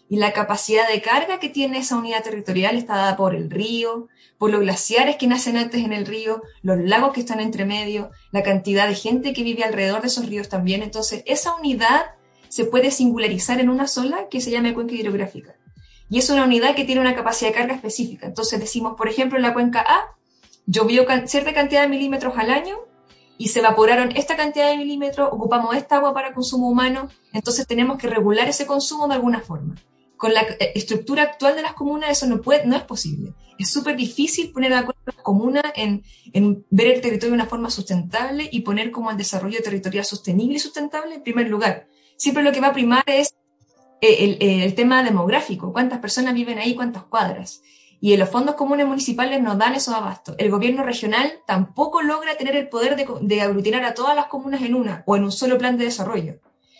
Y 0.08 0.18
la 0.18 0.34
capacidad 0.34 0.88
de 0.90 1.02
carga 1.02 1.40
que 1.40 1.50
tiene 1.50 1.80
esa 1.80 1.96
unidad 1.96 2.24
territorial 2.24 2.78
está 2.78 2.98
dada 2.98 3.16
por 3.16 3.34
el 3.34 3.50
río, 3.50 4.10
por 4.38 4.52
los 4.52 4.62
glaciares 4.62 5.16
que 5.16 5.28
nacen 5.28 5.58
antes 5.58 5.84
en 5.84 5.94
el 5.94 6.06
río, 6.06 6.42
los 6.62 6.78
lagos 6.80 7.14
que 7.14 7.22
están 7.22 7.40
entre 7.40 7.66
medio, 7.66 8.12
la 8.32 8.44
cantidad 8.44 8.88
de 8.88 8.96
gente 8.96 9.34
que 9.34 9.44
vive 9.44 9.64
alrededor 9.64 10.02
de 10.02 10.08
esos 10.08 10.28
ríos 10.28 10.50
también. 10.50 10.84
Entonces, 10.84 11.24
esa 11.26 11.56
unidad 11.56 12.02
se 12.50 12.66
puede 12.66 12.92
singularizar 12.92 13.60
en 13.60 13.70
una 13.70 13.88
sola 13.88 14.28
que 14.30 14.42
se 14.42 14.52
llama 14.52 14.74
cuenca 14.74 14.96
hidrográfica. 14.96 15.56
Y 16.12 16.20
es 16.20 16.30
una 16.30 16.44
unidad 16.44 16.76
que 16.76 16.84
tiene 16.84 17.00
una 17.00 17.16
capacidad 17.16 17.52
de 17.52 17.56
carga 17.56 17.74
específica. 17.74 18.28
Entonces 18.28 18.60
decimos, 18.60 18.96
por 18.98 19.08
ejemplo, 19.08 19.38
en 19.38 19.44
la 19.44 19.54
cuenca 19.54 19.80
A 19.80 20.18
llovió 20.66 21.06
cierta 21.26 21.54
cantidad 21.54 21.84
de 21.84 21.88
milímetros 21.88 22.34
al 22.38 22.50
año 22.50 22.80
y 23.38 23.48
se 23.48 23.60
evaporaron 23.60 24.12
esta 24.18 24.36
cantidad 24.36 24.70
de 24.70 24.78
milímetros, 24.78 25.30
ocupamos 25.32 25.74
esta 25.74 25.96
agua 25.96 26.14
para 26.14 26.34
consumo 26.34 26.70
humano, 26.70 27.08
entonces 27.32 27.66
tenemos 27.66 27.98
que 27.98 28.08
regular 28.08 28.50
ese 28.50 28.66
consumo 28.66 29.08
de 29.08 29.14
alguna 29.14 29.40
forma. 29.40 29.76
Con 30.18 30.34
la 30.34 30.42
eh, 30.42 30.74
estructura 30.76 31.24
actual 31.24 31.56
de 31.56 31.62
las 31.62 31.74
comunas 31.74 32.12
eso 32.12 32.28
no, 32.28 32.42
puede, 32.42 32.66
no 32.66 32.76
es 32.76 32.84
posible. 32.84 33.34
Es 33.58 33.72
súper 33.72 33.96
difícil 33.96 34.52
poner 34.52 34.72
de 34.72 34.80
acuerdo 34.80 35.00
a 35.06 35.12
las 35.16 35.24
comunas 35.24 35.64
en, 35.76 36.04
en, 36.34 36.66
ver 36.70 36.88
el 36.88 37.00
territorio 37.00 37.30
de 37.30 37.42
una 37.42 37.50
forma 37.50 37.70
sustentable 37.70 38.50
y 38.52 38.60
poner 38.62 38.92
como 38.92 39.10
el 39.12 39.18
desarrollo 39.18 39.64
territorial 39.64 40.04
sostenible 40.04 40.58
y 40.58 40.60
sustentable 40.60 41.16
en 41.16 41.24
primer 41.24 41.48
lugar. 41.48 41.88
Siempre 42.18 42.44
lo 42.44 42.52
que 42.52 42.60
va 42.60 42.68
a 42.68 42.74
primar 42.74 43.04
es 43.08 43.34
el, 44.02 44.38
el, 44.42 44.62
el 44.64 44.76
tema 44.76 45.04
demográfico, 45.04 45.72
cuántas 45.72 46.00
personas 46.00 46.34
viven 46.34 46.58
ahí, 46.58 46.76
cuántas 46.76 47.04
cuadras 47.04 47.62
y 48.04 48.14
en 48.14 48.20
los 48.20 48.30
fondos 48.30 48.56
comunes 48.56 48.88
municipales 48.88 49.42
no 49.42 49.56
dan 49.56 49.76
esos 49.76 49.94
abastos. 49.94 50.36
El 50.40 50.50
gobierno 50.50 50.82
regional 50.84 51.32
tampoco 51.46 52.02
logra 52.02 52.36
tener 52.36 52.56
el 52.56 52.68
poder 52.68 52.96
de, 52.96 53.42
aglutinar 53.42 53.86
a 53.86 53.94
todas 53.94 54.16
las 54.16 54.26
comunas 54.26 54.64
en 54.64 54.74
una 54.74 55.04
o 55.06 55.16
en 55.16 55.24
un 55.24 55.32
solo 55.32 55.60
plan 55.60 55.78
de 55.78 55.86
desarrollo. 55.86 56.40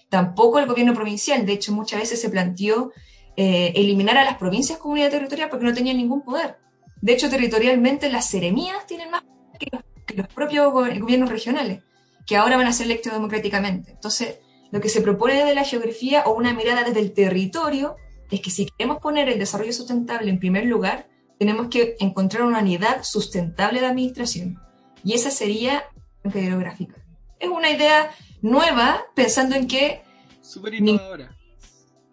Tampoco 0.10 0.58
el 0.58 0.66
gobierno 0.66 0.96
provincial. 0.96 1.46
De 1.46 1.54
hecho, 1.54 1.74
muchas 1.74 2.00
veces 2.00 2.20
se 2.20 2.32
planteó 2.32 2.92
eh, 3.38 3.72
eliminar 3.76 4.18
a 4.18 4.26
las 4.26 4.38
provincias 4.38 4.80
comunidad 4.80 5.12
territorial 5.12 5.50
porque 5.50 5.66
no 5.66 5.76
tenían 5.76 5.98
ningún 5.98 6.24
poder. 6.24 6.58
De 7.02 7.14
hecho, 7.14 7.30
territorialmente 7.30 8.12
las 8.12 8.26
seremías 8.26 8.88
tienen 8.88 9.12
más 9.12 9.22
que 9.60 9.68
los, 9.72 9.84
que 10.08 10.16
los 10.16 10.28
propios 10.28 10.74
gobiernos 10.74 11.30
regionales, 11.30 11.84
que 12.26 12.36
ahora 12.36 12.58
van 12.58 12.66
a 12.66 12.74
ser 12.74 12.88
electos 12.88 13.14
democráticamente. 13.14 13.92
Entonces, 13.92 14.40
lo 14.72 14.82
que 14.82 14.90
se 14.90 15.02
propone 15.02 15.36
desde 15.36 15.56
la 15.56 15.64
geografía 15.64 16.24
o 16.26 16.34
una 16.34 16.54
mirada 16.54 16.84
desde 16.84 17.00
el 17.00 17.14
territorio 17.14 17.96
es 18.30 18.42
que 18.42 18.50
si 18.50 18.66
queremos 18.66 19.00
poner 19.00 19.30
el 19.30 19.40
desarrollo 19.40 19.74
sustentable 19.74 20.30
en 20.30 20.40
primer 20.40 20.66
lugar, 20.66 21.08
tenemos 21.38 21.68
que 21.68 21.96
encontrar 22.00 22.44
una 22.44 22.60
unidad 22.60 23.04
sustentable 23.04 23.82
de 23.82 23.88
administración. 23.88 24.60
Y 25.04 25.14
esa 25.14 25.32
sería 25.32 25.84
la 26.24 26.40
hidrográfica. 26.40 26.96
Es 27.40 27.50
una 27.50 27.70
idea 27.70 28.12
nueva, 28.42 29.06
pensando 29.16 29.56
en 29.56 29.68
que... 29.68 30.04
Súper 30.42 30.76
innovadora. 30.76 31.36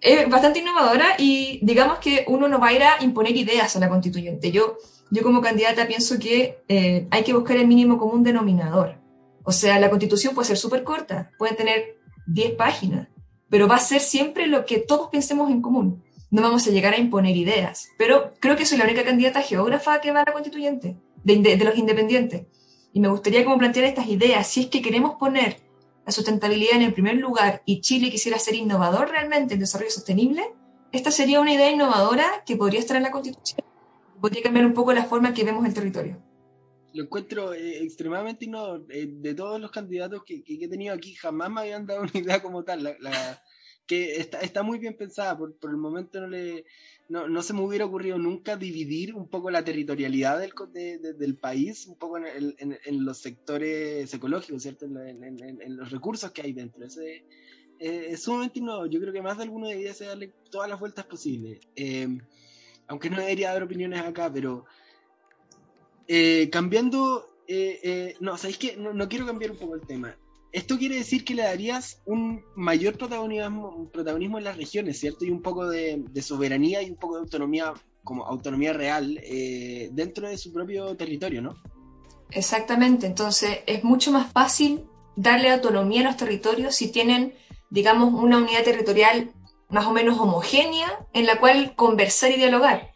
Es 0.00 0.28
bastante 0.28 0.60
innovadora 0.60 1.16
y 1.18 1.60
digamos 1.62 1.98
que 1.98 2.24
uno 2.28 2.48
no 2.48 2.58
va 2.58 2.68
a 2.68 2.72
ir 2.72 2.82
a 2.82 3.02
imponer 3.02 3.36
ideas 3.36 3.76
a 3.76 3.80
la 3.80 3.88
constituyente. 3.88 4.50
Yo 4.50 4.78
yo 5.10 5.22
como 5.22 5.40
candidata 5.40 5.86
pienso 5.86 6.18
que 6.18 6.62
eh, 6.68 7.06
hay 7.10 7.24
que 7.24 7.32
buscar 7.32 7.56
el 7.56 7.66
mínimo 7.66 7.98
común 7.98 8.22
denominador. 8.22 8.96
O 9.42 9.52
sea, 9.52 9.78
la 9.80 9.88
constitución 9.88 10.34
puede 10.34 10.48
ser 10.48 10.58
súper 10.58 10.84
corta, 10.84 11.30
puede 11.38 11.54
tener 11.54 11.97
10 12.28 12.54
páginas, 12.56 13.08
pero 13.48 13.66
va 13.66 13.76
a 13.76 13.80
ser 13.80 14.00
siempre 14.00 14.46
lo 14.46 14.64
que 14.64 14.78
todos 14.78 15.08
pensemos 15.08 15.50
en 15.50 15.62
común. 15.62 16.02
No 16.30 16.42
vamos 16.42 16.66
a 16.66 16.70
llegar 16.70 16.92
a 16.92 16.98
imponer 16.98 17.36
ideas. 17.36 17.88
Pero 17.96 18.34
creo 18.38 18.56
que 18.56 18.66
soy 18.66 18.78
la 18.78 18.84
única 18.84 19.04
candidata 19.04 19.40
geógrafa 19.40 20.00
que 20.00 20.12
va 20.12 20.20
a 20.20 20.24
la 20.26 20.32
constituyente, 20.32 20.98
de, 21.24 21.56
los 21.56 21.78
independientes. 21.78 22.46
Y 22.92 23.00
me 23.00 23.08
gustaría 23.08 23.44
como 23.44 23.58
plantear 23.58 23.86
estas 23.86 24.08
ideas. 24.08 24.46
Si 24.46 24.60
es 24.60 24.66
que 24.66 24.82
queremos 24.82 25.16
poner 25.16 25.60
la 26.04 26.12
sustentabilidad 26.12 26.76
en 26.76 26.82
el 26.82 26.92
primer 26.92 27.16
lugar 27.16 27.62
y 27.64 27.80
Chile 27.80 28.10
quisiera 28.10 28.38
ser 28.38 28.54
innovador 28.54 29.10
realmente 29.10 29.54
en 29.54 29.60
desarrollo 29.60 29.90
sostenible, 29.90 30.42
esta 30.92 31.10
sería 31.10 31.40
una 31.40 31.52
idea 31.52 31.70
innovadora 31.70 32.42
que 32.46 32.56
podría 32.56 32.80
estar 32.80 32.96
en 32.96 33.02
la 33.02 33.10
Constitución. 33.10 33.60
Podría 34.20 34.42
cambiar 34.42 34.66
un 34.66 34.74
poco 34.74 34.92
la 34.92 35.04
forma 35.04 35.28
en 35.28 35.34
que 35.34 35.44
vemos 35.44 35.64
el 35.64 35.74
territorio. 35.74 36.18
Lo 36.94 37.04
encuentro 37.04 37.52
eh, 37.52 37.82
extremadamente 37.82 38.44
innovador. 38.44 38.86
Eh, 38.90 39.08
de 39.10 39.34
todos 39.34 39.60
los 39.60 39.70
candidatos 39.70 40.24
que, 40.24 40.42
que, 40.42 40.54
he 40.64 40.68
tenido 40.68 40.94
aquí, 40.94 41.14
jamás 41.14 41.50
me 41.50 41.60
habían 41.60 41.86
dado 41.86 42.02
una 42.12 42.12
idea 42.14 42.42
como 42.42 42.64
tal. 42.64 42.82
La, 43.00 43.42
que 43.86 44.16
está, 44.16 44.40
está, 44.40 44.62
muy 44.62 44.78
bien 44.78 44.96
pensada. 44.96 45.36
Por, 45.36 45.56
por 45.56 45.70
el 45.70 45.76
momento 45.78 46.20
no, 46.20 46.28
le, 46.28 46.64
no, 47.08 47.26
no, 47.28 47.42
se 47.42 47.54
me 47.54 47.62
hubiera 47.62 47.86
ocurrido 47.86 48.18
nunca 48.18 48.56
dividir 48.56 49.14
un 49.14 49.28
poco 49.28 49.50
la 49.50 49.64
territorialidad 49.64 50.38
del, 50.38 50.52
de, 50.72 51.14
del 51.14 51.36
país, 51.36 51.86
un 51.86 51.96
poco 51.96 52.18
en, 52.18 52.54
en, 52.58 52.78
en, 52.84 53.04
los 53.04 53.18
sectores 53.18 54.12
ecológicos, 54.12 54.62
¿cierto? 54.62 54.84
En, 54.84 55.76
los 55.76 55.90
recursos 55.90 56.30
que 56.32 56.42
hay 56.42 56.52
dentro. 56.52 56.84
Ese, 56.84 57.24
eh, 57.80 58.06
es 58.10 58.22
sumamente 58.22 58.58
innovador. 58.58 58.90
Yo 58.90 59.00
creo 59.00 59.12
que 59.12 59.22
más 59.22 59.38
de 59.38 59.44
alguno 59.44 59.68
debería 59.68 59.94
darle 59.94 60.32
todas 60.50 60.68
las 60.68 60.78
vueltas 60.78 61.06
posibles. 61.06 61.60
Eh, 61.74 62.18
aunque 62.88 63.10
no 63.10 63.18
debería 63.18 63.52
dar 63.52 63.62
opiniones 63.62 64.00
acá, 64.00 64.30
pero 64.32 64.66
eh, 66.08 66.48
cambiando, 66.50 67.26
no, 68.20 68.36
¿sabéis 68.36 68.58
qué? 68.58 68.76
No, 68.76 68.92
no, 68.92 69.08
quiero 69.08 69.26
cambiar 69.26 69.52
un 69.52 69.58
poco 69.58 69.74
el 69.74 69.86
tema. 69.86 70.16
Esto 70.50 70.78
quiere 70.78 70.96
decir 70.96 71.24
que 71.24 71.34
le 71.34 71.42
darías 71.42 72.00
un 72.06 72.42
mayor 72.56 72.96
protagonismo, 72.96 73.68
un 73.68 73.90
protagonismo 73.90 74.38
en 74.38 74.44
las 74.44 74.56
regiones, 74.56 74.98
¿cierto? 74.98 75.24
Y 75.24 75.30
un 75.30 75.42
poco 75.42 75.68
de, 75.68 76.02
de, 76.10 76.22
soberanía 76.22 76.82
y 76.82 76.90
un 76.90 76.96
poco 76.96 77.16
de 77.16 77.20
autonomía, 77.20 77.74
como 78.02 78.24
autonomía 78.24 78.72
real, 78.72 79.20
dentro 79.92 80.28
de 80.28 80.38
su 80.38 80.52
propio 80.52 80.96
territorio, 80.96 81.42
¿no? 81.42 81.54
Exactamente, 82.30 83.06
entonces 83.06 83.60
es 83.66 83.84
mucho 83.84 84.10
más 84.10 84.32
fácil 84.32 84.84
darle 85.16 85.50
autonomía 85.50 86.00
a 86.00 86.04
los 86.04 86.16
territorios 86.16 86.74
si 86.74 86.90
tienen 86.90 87.34
digamos, 87.70 88.12
una 88.14 88.38
unidad 88.38 88.64
territorial 88.64 89.32
más 89.68 89.86
o 89.86 89.92
menos 89.92 90.18
homogénea 90.18 91.06
en 91.12 91.26
la 91.26 91.38
cual 91.40 91.74
conversar 91.76 92.30
y 92.30 92.36
dialogar 92.36 92.92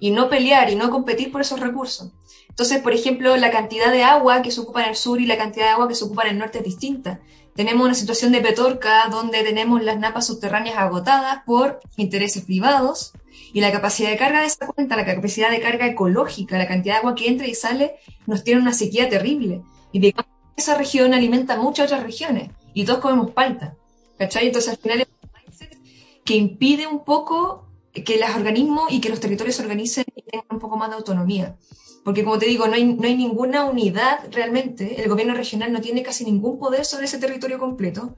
y 0.00 0.10
no 0.10 0.28
pelear 0.28 0.70
y 0.70 0.76
no 0.76 0.90
competir 0.90 1.30
por 1.30 1.40
esos 1.40 1.60
recursos. 1.60 2.12
Entonces, 2.54 2.82
por 2.82 2.92
ejemplo, 2.92 3.36
la 3.36 3.50
cantidad 3.50 3.90
de 3.90 4.04
agua 4.04 4.40
que 4.40 4.52
se 4.52 4.60
ocupa 4.60 4.84
en 4.84 4.90
el 4.90 4.94
sur 4.94 5.20
y 5.20 5.26
la 5.26 5.36
cantidad 5.36 5.64
de 5.64 5.72
agua 5.72 5.88
que 5.88 5.96
se 5.96 6.04
ocupa 6.04 6.22
en 6.22 6.28
el 6.28 6.38
norte 6.38 6.58
es 6.58 6.64
distinta. 6.64 7.18
Tenemos 7.56 7.84
una 7.84 7.94
situación 7.94 8.30
de 8.30 8.40
Petorca 8.40 9.08
donde 9.10 9.42
tenemos 9.42 9.82
las 9.82 9.98
napas 9.98 10.28
subterráneas 10.28 10.76
agotadas 10.76 11.42
por 11.44 11.80
intereses 11.96 12.44
privados 12.44 13.12
y 13.52 13.60
la 13.60 13.72
capacidad 13.72 14.08
de 14.08 14.16
carga 14.16 14.40
de 14.40 14.46
esa 14.46 14.68
cuenta, 14.68 14.94
la 14.94 15.04
capacidad 15.04 15.50
de 15.50 15.58
carga 15.58 15.88
ecológica, 15.88 16.56
la 16.56 16.68
cantidad 16.68 16.94
de 16.94 16.98
agua 17.00 17.16
que 17.16 17.26
entra 17.26 17.48
y 17.48 17.56
sale, 17.56 17.96
nos 18.24 18.44
tiene 18.44 18.60
una 18.60 18.72
sequía 18.72 19.08
terrible. 19.08 19.62
Y 19.90 19.98
digamos 19.98 20.30
esa 20.56 20.78
región 20.78 21.12
alimenta 21.12 21.56
muchas 21.56 21.86
otras 21.86 22.04
regiones 22.04 22.52
y 22.72 22.84
todos 22.84 23.00
comemos 23.00 23.32
palta. 23.32 23.74
¿Cachai? 24.16 24.46
Entonces 24.46 24.70
al 24.70 24.78
final 24.78 25.00
es 25.00 25.08
un 25.20 25.30
mindset 25.40 25.78
que 26.24 26.36
impide 26.36 26.86
un 26.86 27.04
poco 27.04 27.66
que 27.92 28.16
los 28.16 28.30
organismos 28.30 28.92
y 28.92 29.00
que 29.00 29.08
los 29.08 29.18
territorios 29.18 29.56
se 29.56 29.62
organicen 29.62 30.04
y 30.14 30.22
tengan 30.22 30.46
un 30.50 30.60
poco 30.60 30.76
más 30.76 30.90
de 30.90 30.94
autonomía. 30.94 31.56
Porque 32.04 32.22
como 32.22 32.38
te 32.38 32.46
digo, 32.46 32.66
no 32.68 32.74
hay, 32.74 32.84
no 32.84 33.06
hay 33.06 33.16
ninguna 33.16 33.64
unidad 33.64 34.20
realmente, 34.30 35.02
el 35.02 35.08
gobierno 35.08 35.34
regional 35.34 35.72
no 35.72 35.80
tiene 35.80 36.02
casi 36.02 36.24
ningún 36.24 36.58
poder 36.58 36.84
sobre 36.84 37.06
ese 37.06 37.18
territorio 37.18 37.58
completo. 37.58 38.16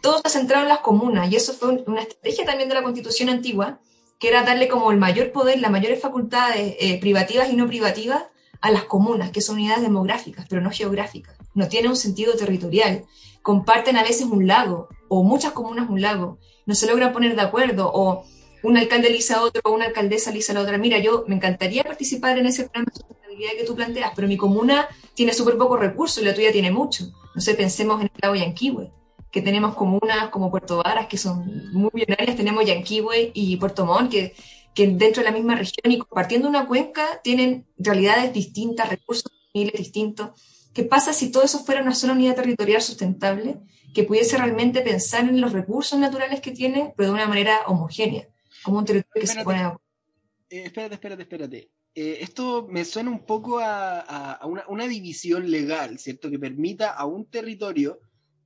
Todo 0.00 0.16
está 0.16 0.30
centrado 0.30 0.62
en 0.62 0.68
las 0.68 0.78
comunas 0.78 1.30
y 1.30 1.36
eso 1.36 1.52
fue 1.52 1.84
una 1.86 2.00
estrategia 2.00 2.46
también 2.46 2.68
de 2.68 2.74
la 2.74 2.82
constitución 2.82 3.28
antigua, 3.28 3.80
que 4.18 4.28
era 4.28 4.42
darle 4.42 4.68
como 4.68 4.90
el 4.90 4.96
mayor 4.96 5.30
poder, 5.30 5.60
las 5.60 5.70
mayores 5.70 6.00
facultades 6.00 6.76
eh, 6.80 6.98
privativas 7.00 7.50
y 7.50 7.56
no 7.56 7.66
privativas 7.66 8.24
a 8.60 8.70
las 8.70 8.84
comunas, 8.84 9.30
que 9.30 9.40
son 9.40 9.56
unidades 9.56 9.82
demográficas, 9.82 10.46
pero 10.48 10.62
no 10.62 10.70
geográficas. 10.70 11.36
No 11.54 11.68
tiene 11.68 11.88
un 11.88 11.96
sentido 11.96 12.34
territorial. 12.34 13.04
Comparten 13.42 13.96
a 13.96 14.02
veces 14.02 14.26
un 14.26 14.46
lago, 14.46 14.88
o 15.08 15.22
muchas 15.22 15.52
comunas 15.52 15.88
un 15.88 16.00
lago, 16.00 16.38
no 16.66 16.74
se 16.74 16.86
logran 16.86 17.12
poner 17.12 17.36
de 17.36 17.42
acuerdo, 17.42 17.90
o 17.92 18.24
un 18.62 18.76
alcalde 18.76 19.10
lisa 19.10 19.36
a 19.36 19.42
otro, 19.42 19.62
una 19.72 19.86
alcaldesa 19.86 20.30
lisa 20.30 20.52
a 20.52 20.54
la 20.54 20.62
otra. 20.62 20.78
Mira, 20.78 20.98
yo 20.98 21.24
me 21.26 21.34
encantaría 21.34 21.84
participar 21.84 22.38
en 22.38 22.46
ese 22.46 22.64
programa 22.64 22.86
de 22.92 23.00
sustentabilidad 23.00 23.50
que 23.58 23.64
tú 23.64 23.74
planteas, 23.74 24.12
pero 24.14 24.28
mi 24.28 24.36
comuna 24.36 24.88
tiene 25.14 25.32
súper 25.32 25.56
pocos 25.56 25.80
recursos 25.80 26.22
y 26.22 26.26
la 26.26 26.34
tuya 26.34 26.52
tiene 26.52 26.70
mucho. 26.70 27.04
No 27.34 27.40
sé, 27.40 27.54
pensemos 27.54 28.00
en 28.00 28.06
el 28.06 28.20
lago 28.20 28.34
Yanquihue, 28.34 28.90
que 29.30 29.42
tenemos 29.42 29.74
comunas 29.74 30.28
como 30.30 30.50
Puerto 30.50 30.78
Varas, 30.78 31.06
que 31.06 31.18
son 31.18 31.70
muy 31.72 31.90
millonarias, 31.92 32.36
tenemos 32.36 32.64
Yanquihue 32.64 33.30
y 33.34 33.56
Puerto 33.56 33.84
Montt, 33.84 34.10
que, 34.10 34.34
que 34.74 34.86
dentro 34.88 35.22
de 35.22 35.30
la 35.30 35.36
misma 35.36 35.54
región 35.54 35.92
y 35.92 35.98
compartiendo 35.98 36.48
una 36.48 36.66
cuenca 36.66 37.20
tienen 37.22 37.66
realidades 37.78 38.32
distintas, 38.32 38.88
recursos 38.88 39.32
distintos. 39.52 40.30
¿Qué 40.72 40.84
pasa 40.84 41.12
si 41.12 41.32
todo 41.32 41.42
eso 41.42 41.58
fuera 41.60 41.82
una 41.82 41.94
sola 41.94 42.12
unidad 42.12 42.36
territorial 42.36 42.80
sustentable? 42.82 43.58
que 43.94 44.04
pudiese 44.04 44.36
realmente 44.36 44.80
pensar 44.82 45.24
en 45.28 45.40
los 45.40 45.52
recursos 45.52 45.98
naturales 45.98 46.40
que 46.40 46.52
tiene, 46.52 46.92
pero 46.96 47.08
de 47.08 47.14
una 47.14 47.26
manera 47.26 47.60
homogénea, 47.66 48.28
como 48.62 48.78
un 48.78 48.84
territorio 48.84 49.20
que 49.20 49.26
se 49.26 49.44
pone 49.44 49.58
a... 49.58 49.76
Eh, 50.50 50.62
espérate, 50.64 50.94
espérate, 50.94 51.22
espérate. 51.22 51.70
Eh, 51.94 52.18
esto 52.20 52.66
me 52.68 52.84
suena 52.84 53.10
un 53.10 53.24
poco 53.24 53.58
a, 53.58 54.00
a 54.32 54.46
una, 54.46 54.64
una, 54.68 54.86
división 54.86 55.50
legal, 55.50 55.98
¿cierto? 55.98 56.30
Que 56.30 56.38
permita 56.38 56.90
a 56.90 57.06
un 57.06 57.26
territorio 57.26 58.00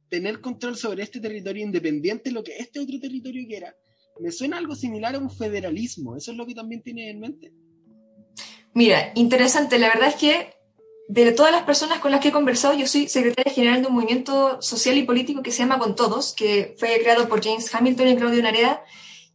tener 0.09 0.41
control 0.41 0.77
sobre 0.77 1.03
este 1.03 1.21
territorio 1.21 1.65
independiente 1.65 2.31
de 2.31 2.35
lo 2.35 2.45
que 2.45 2.57
este 2.57 2.81
otro 2.81 2.99
territorio 3.01 3.47
quiera. 3.47 3.75
Me 4.21 4.31
suena 4.31 4.59
algo 4.59 4.75
similar 4.75 5.15
a 5.15 5.19
un 5.19 5.31
federalismo. 5.31 6.17
¿Eso 6.17 6.33
es 6.33 6.37
lo 6.37 6.47
que 6.47 6.55
también 6.55 6.83
tiene 6.83 7.11
en 7.11 7.21
mente? 7.21 7.53
Mira, 8.75 9.13
interesante. 9.15 9.79
La 9.79 9.89
verdad 9.89 10.09
es 10.09 10.17
que 10.17 10.55
de 11.09 11.33
todas 11.33 11.53
las 11.53 11.65
personas 11.65 11.99
con 11.99 12.11
las 12.11 12.21
que 12.21 12.29
he 12.29 12.33
conversado, 12.33 12.75
yo 12.75 12.87
soy 12.87 13.09
secretaria 13.09 13.53
general 13.53 13.83
de 13.83 13.89
un 13.89 13.95
movimiento 13.95 14.63
social 14.63 14.97
y 14.97 15.03
político 15.03 15.43
que 15.43 15.51
se 15.51 15.59
llama 15.59 15.79
Con 15.79 15.95
Todos, 15.95 16.35
que 16.35 16.75
fue 16.79 16.99
creado 17.01 17.29
por 17.29 17.43
James 17.43 17.75
Hamilton 17.75 18.09
y 18.09 18.17
Claudio 18.17 18.43
Narea, 18.43 18.83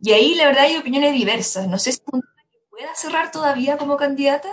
y 0.01 0.11
ahí 0.11 0.35
la 0.35 0.45
verdad 0.45 0.63
hay 0.63 0.77
opiniones 0.77 1.13
diversas. 1.13 1.67
No 1.67 1.79
sé 1.79 1.91
si 1.91 2.01
pueda 2.01 2.95
cerrar 2.95 3.31
todavía 3.31 3.77
como 3.77 3.97
candidata, 3.97 4.49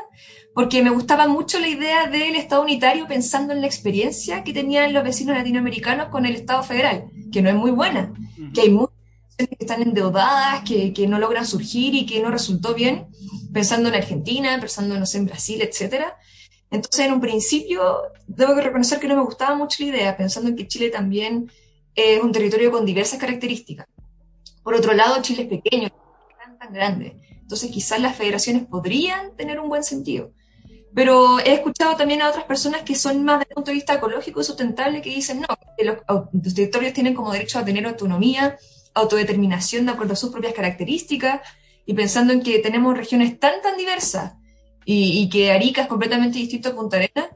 porque 0.54 0.82
me 0.82 0.90
gustaba 0.90 1.26
mucho 1.26 1.58
la 1.58 1.68
idea 1.68 2.06
del 2.06 2.36
Estado 2.36 2.62
unitario 2.62 3.06
pensando 3.06 3.52
en 3.52 3.60
la 3.60 3.66
experiencia 3.66 4.44
que 4.44 4.52
tenían 4.52 4.92
los 4.92 5.04
vecinos 5.04 5.36
latinoamericanos 5.36 6.08
con 6.08 6.24
el 6.24 6.34
Estado 6.36 6.62
federal, 6.62 7.10
que 7.32 7.42
no 7.42 7.50
es 7.50 7.56
muy 7.56 7.70
buena, 7.70 8.14
que 8.54 8.62
hay 8.62 8.70
muchas 8.70 8.94
que 9.36 9.56
están 9.58 9.82
endeudadas, 9.82 10.62
que, 10.62 10.92
que 10.92 11.06
no 11.06 11.18
logran 11.18 11.46
surgir 11.46 11.94
y 11.94 12.06
que 12.06 12.20
no 12.20 12.30
resultó 12.30 12.74
bien, 12.74 13.08
pensando 13.52 13.88
en 13.88 13.96
Argentina, 13.96 14.58
pensando, 14.60 14.98
no 14.98 15.06
sé, 15.06 15.18
en 15.18 15.26
Brasil, 15.26 15.60
etcétera. 15.60 16.16
Entonces, 16.70 17.06
en 17.06 17.12
un 17.12 17.20
principio, 17.20 18.02
debo 18.26 18.54
reconocer 18.54 18.98
que 18.98 19.08
no 19.08 19.16
me 19.16 19.22
gustaba 19.22 19.54
mucho 19.54 19.82
la 19.82 19.90
idea, 19.90 20.16
pensando 20.16 20.50
en 20.50 20.56
que 20.56 20.66
Chile 20.66 20.88
también 20.88 21.50
es 21.94 22.22
un 22.22 22.32
territorio 22.32 22.70
con 22.70 22.84
diversas 22.84 23.20
características. 23.20 23.86
Por 24.64 24.75
otro 24.75 24.92
lado, 24.94 25.23
Chile 25.23 25.42
es 25.42 25.49
pequeño, 25.49 25.88
no 25.88 26.28
es 26.28 26.37
tan, 26.44 26.59
tan 26.59 26.73
grande. 26.73 27.16
Entonces, 27.30 27.71
quizás 27.71 28.00
las 28.00 28.16
federaciones 28.16 28.64
podrían 28.66 29.37
tener 29.37 29.61
un 29.61 29.68
buen 29.68 29.85
sentido. 29.85 30.33
Pero 30.94 31.38
he 31.38 31.52
escuchado 31.52 31.97
también 31.97 32.23
a 32.23 32.30
otras 32.30 32.44
personas 32.44 32.83
que 32.83 32.94
son 32.94 33.25
más 33.25 33.40
desde 33.40 33.50
el 33.50 33.54
punto 33.54 33.71
de 33.71 33.76
vista 33.76 33.94
ecológico 33.94 34.40
y 34.40 34.44
sustentable 34.44 35.02
que 35.02 35.11
dicen, 35.11 35.40
no, 35.40 35.47
que 35.76 35.85
los, 35.85 35.99
los 36.33 36.54
territorios 36.54 36.92
tienen 36.92 37.14
como 37.14 37.33
derecho 37.33 37.59
a 37.59 37.64
tener 37.64 37.85
autonomía, 37.87 38.56
autodeterminación 38.94 39.87
de 39.87 39.92
acuerdo 39.92 40.14
a 40.14 40.16
sus 40.16 40.30
propias 40.30 40.54
características, 40.54 41.40
y 41.87 41.94
pensando 41.94 42.33
en 42.33 42.42
que 42.42 42.59
tenemos 42.59 42.97
regiones 42.97 43.38
tan, 43.38 43.61
tan 43.62 43.76
diversas 43.76 44.35
y, 44.87 45.28
que 45.30 45.50
Arica 45.50 45.83
es 45.83 45.88
completamente 45.88 46.38
distinto 46.38 46.71
a 46.71 46.75
Punta 46.75 46.97
Arenas, 46.97 47.30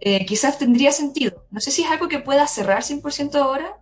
eh, 0.00 0.24
quizás 0.24 0.58
tendría 0.58 0.92
sentido. 0.92 1.46
No 1.50 1.60
sé 1.60 1.70
si 1.70 1.82
es 1.82 1.90
algo 1.90 2.08
que 2.08 2.20
pueda 2.20 2.46
cerrar 2.46 2.82
100% 2.82 3.34
ahora, 3.36 3.76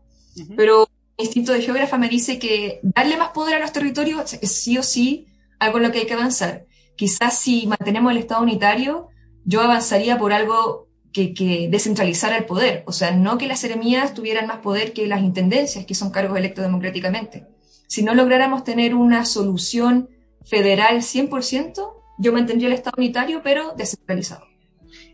pero 0.56 0.88
instinto 1.20 1.52
de 1.52 1.62
geógrafa 1.62 1.98
me 1.98 2.08
dice 2.08 2.38
que 2.38 2.80
darle 2.82 3.16
más 3.16 3.30
poder 3.30 3.54
a 3.54 3.60
los 3.60 3.72
territorios 3.72 4.34
es 4.34 4.52
sí 4.52 4.78
o 4.78 4.82
sí 4.82 5.26
algo 5.58 5.78
en 5.78 5.84
lo 5.84 5.92
que 5.92 6.00
hay 6.00 6.06
que 6.06 6.14
avanzar. 6.14 6.66
Quizás 6.96 7.38
si 7.38 7.66
mantenemos 7.66 8.12
el 8.12 8.18
Estado 8.18 8.42
unitario, 8.42 9.08
yo 9.44 9.60
avanzaría 9.62 10.18
por 10.18 10.32
algo 10.32 10.88
que, 11.12 11.68
descentralizara 11.70 12.36
el 12.36 12.44
poder, 12.44 12.84
o 12.86 12.92
sea, 12.92 13.10
no 13.10 13.38
que 13.38 13.46
las 13.46 13.60
seremías 13.60 14.14
tuvieran 14.14 14.46
más 14.46 14.58
poder 14.58 14.92
que 14.92 15.06
las 15.06 15.22
intendencias, 15.22 15.84
que 15.84 15.94
son 15.94 16.10
cargos 16.10 16.38
electos 16.38 16.64
democráticamente. 16.64 17.46
Si 17.88 18.02
no 18.02 18.14
lográramos 18.14 18.64
tener 18.64 18.94
una 18.94 19.24
solución 19.24 20.08
federal 20.44 20.98
100%, 20.98 21.92
yo 22.18 22.32
mantendría 22.32 22.68
el 22.68 22.74
Estado 22.74 22.94
unitario, 22.98 23.40
pero 23.42 23.74
descentralizado. 23.76 24.49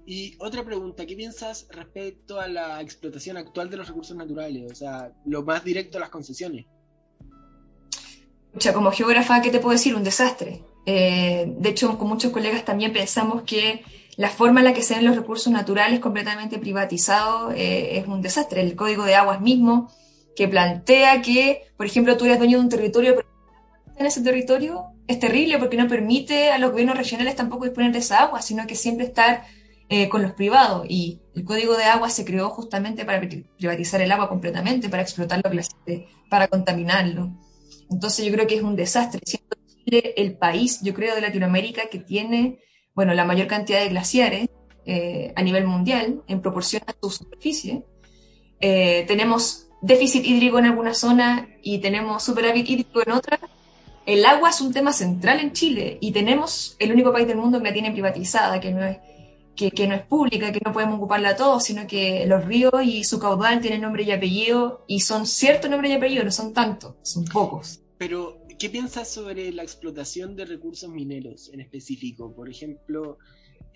Y 0.08 0.36
otra 0.38 0.64
pregunta, 0.64 1.04
¿qué 1.04 1.16
piensas 1.16 1.66
respecto 1.68 2.40
a 2.40 2.46
la 2.46 2.80
explotación 2.80 3.36
actual 3.36 3.68
de 3.68 3.76
los 3.76 3.88
recursos 3.88 4.16
naturales? 4.16 4.70
O 4.70 4.74
sea, 4.74 5.12
lo 5.24 5.42
más 5.42 5.64
directo 5.64 5.98
a 5.98 6.00
las 6.00 6.10
concesiones. 6.10 6.64
Sea, 8.56 8.72
como 8.72 8.92
geógrafa, 8.92 9.42
¿qué 9.42 9.50
te 9.50 9.58
puedo 9.58 9.72
decir? 9.72 9.96
Un 9.96 10.04
desastre. 10.04 10.62
Eh, 10.86 11.52
de 11.58 11.68
hecho, 11.68 11.98
con 11.98 12.08
muchos 12.08 12.30
colegas 12.30 12.64
también 12.64 12.92
pensamos 12.92 13.42
que 13.42 13.82
la 14.16 14.30
forma 14.30 14.60
en 14.60 14.66
la 14.66 14.74
que 14.74 14.82
se 14.82 14.94
ven 14.94 15.04
los 15.04 15.16
recursos 15.16 15.52
naturales 15.52 15.98
completamente 15.98 16.58
privatizados 16.58 17.52
eh, 17.54 17.98
es 17.98 18.06
un 18.06 18.22
desastre. 18.22 18.62
El 18.62 18.76
código 18.76 19.04
de 19.04 19.16
aguas 19.16 19.40
mismo, 19.40 19.90
que 20.36 20.46
plantea 20.46 21.20
que, 21.20 21.64
por 21.76 21.86
ejemplo, 21.86 22.16
tú 22.16 22.26
eres 22.26 22.38
dueño 22.38 22.58
de 22.58 22.64
un 22.64 22.70
territorio, 22.70 23.16
pero 23.16 23.28
en 23.96 24.06
ese 24.06 24.22
territorio 24.22 24.84
es 25.08 25.18
terrible 25.18 25.58
porque 25.58 25.76
no 25.76 25.88
permite 25.88 26.52
a 26.52 26.58
los 26.58 26.70
gobiernos 26.70 26.96
regionales 26.96 27.34
tampoco 27.34 27.64
disponer 27.64 27.90
de 27.92 27.98
esa 27.98 28.22
agua, 28.22 28.40
sino 28.40 28.66
que 28.68 28.76
siempre 28.76 29.06
estar 29.06 29.44
eh, 29.88 30.08
con 30.08 30.22
los 30.22 30.32
privados. 30.32 30.86
Y 30.88 31.20
el 31.34 31.44
código 31.44 31.76
de 31.76 31.84
agua 31.84 32.10
se 32.10 32.24
creó 32.24 32.50
justamente 32.50 33.04
para 33.04 33.20
privatizar 33.20 34.00
el 34.00 34.10
agua 34.10 34.28
completamente, 34.28 34.88
para 34.88 35.02
explotarlo, 35.02 35.50
para 36.28 36.48
contaminarlo. 36.48 37.32
Entonces 37.90 38.24
yo 38.24 38.32
creo 38.32 38.46
que 38.46 38.56
es 38.56 38.62
un 38.62 38.76
desastre. 38.76 39.20
Siendo 39.24 39.56
Chile 39.84 40.14
el 40.16 40.36
país, 40.36 40.80
yo 40.82 40.92
creo, 40.94 41.14
de 41.14 41.20
Latinoamérica 41.20 41.88
que 41.88 41.98
tiene, 41.98 42.58
bueno, 42.94 43.14
la 43.14 43.24
mayor 43.24 43.46
cantidad 43.46 43.80
de 43.80 43.88
glaciares 43.88 44.48
eh, 44.84 45.32
a 45.36 45.42
nivel 45.42 45.66
mundial 45.66 46.22
en 46.26 46.40
proporción 46.40 46.82
a 46.86 46.94
su 47.00 47.10
superficie. 47.10 47.84
Eh, 48.60 49.04
tenemos 49.06 49.68
déficit 49.82 50.24
hídrico 50.24 50.58
en 50.58 50.66
alguna 50.66 50.94
zona 50.94 51.48
y 51.62 51.78
tenemos 51.78 52.22
superávit 52.22 52.68
hídrico 52.68 53.02
en 53.02 53.12
otra. 53.12 53.38
El 54.04 54.24
agua 54.24 54.50
es 54.50 54.60
un 54.60 54.72
tema 54.72 54.92
central 54.92 55.40
en 55.40 55.52
Chile 55.52 55.98
y 56.00 56.12
tenemos 56.12 56.76
el 56.78 56.92
único 56.92 57.12
país 57.12 57.26
del 57.26 57.36
mundo 57.36 57.58
que 57.58 57.64
la 57.64 57.72
tiene 57.72 57.90
privatizada, 57.90 58.60
que 58.60 58.70
no 58.70 58.84
es 58.84 58.98
que, 59.56 59.88
no 59.88 59.94
es 59.94 60.02
pública, 60.02 60.52
que 60.52 60.60
no 60.64 60.72
podemos 60.72 60.96
ocuparla 60.98 61.34
todos, 61.34 61.64
sino 61.64 61.86
que 61.86 62.26
los 62.26 62.44
ríos 62.44 62.72
y 62.84 63.04
su 63.04 63.18
caudal 63.18 63.60
tienen 63.60 63.80
nombre 63.80 64.04
y 64.04 64.12
apellido, 64.12 64.84
y 64.86 65.00
son 65.00 65.26
ciertos 65.26 65.70
nombres 65.70 65.90
y 65.90 65.94
apellido, 65.94 66.24
no 66.24 66.30
son 66.30 66.52
tantos, 66.52 66.94
son 67.02 67.24
pocos. 67.24 67.80
Pero, 67.98 68.42
¿qué 68.58 68.68
piensas 68.68 69.08
sobre 69.08 69.50
la 69.52 69.62
explotación 69.62 70.36
de 70.36 70.44
recursos 70.44 70.90
mineros 70.90 71.50
en 71.52 71.60
específico? 71.60 72.34
Por 72.34 72.50
ejemplo, 72.50 73.18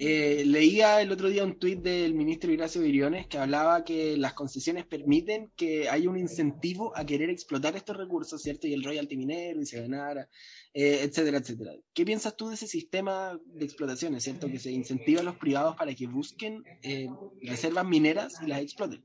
eh, 0.03 0.45
leía 0.47 1.03
el 1.03 1.13
otro 1.13 1.29
día 1.29 1.45
un 1.45 1.59
tuit 1.59 1.81
del 1.81 2.15
ministro 2.15 2.51
Ignacio 2.51 2.81
Viriones 2.81 3.27
que 3.27 3.37
hablaba 3.37 3.85
que 3.85 4.17
las 4.17 4.33
concesiones 4.33 4.87
permiten 4.87 5.51
que 5.57 5.91
haya 5.91 6.09
un 6.09 6.17
incentivo 6.19 6.97
a 6.97 7.05
querer 7.05 7.29
explotar 7.29 7.77
estos 7.77 7.99
recursos, 7.99 8.41
¿cierto? 8.41 8.67
Y 8.67 8.73
el 8.73 8.83
royalty 8.83 9.19
minero 9.19 9.61
y 9.61 9.67
se 9.67 9.79
ganara 9.81 10.27
eh, 10.73 11.01
etcétera, 11.03 11.39
etcétera. 11.39 11.73
¿Qué 11.93 12.05
piensas 12.05 12.37
tú 12.37 12.49
de 12.49 12.55
ese 12.55 12.69
sistema 12.69 13.39
de 13.45 13.65
explotación, 13.65 14.15
es 14.15 14.23
cierto? 14.23 14.49
Que 14.49 14.61
se 14.61 14.71
incentiva 14.71 15.21
a 15.21 15.25
los 15.25 15.37
privados 15.37 15.77
para 15.77 15.93
que 15.95 16.07
busquen 16.07 16.63
eh, 16.83 17.09
reservas 17.43 17.85
mineras 17.85 18.35
y 18.43 18.47
las 18.47 18.61
exploten. 18.61 19.03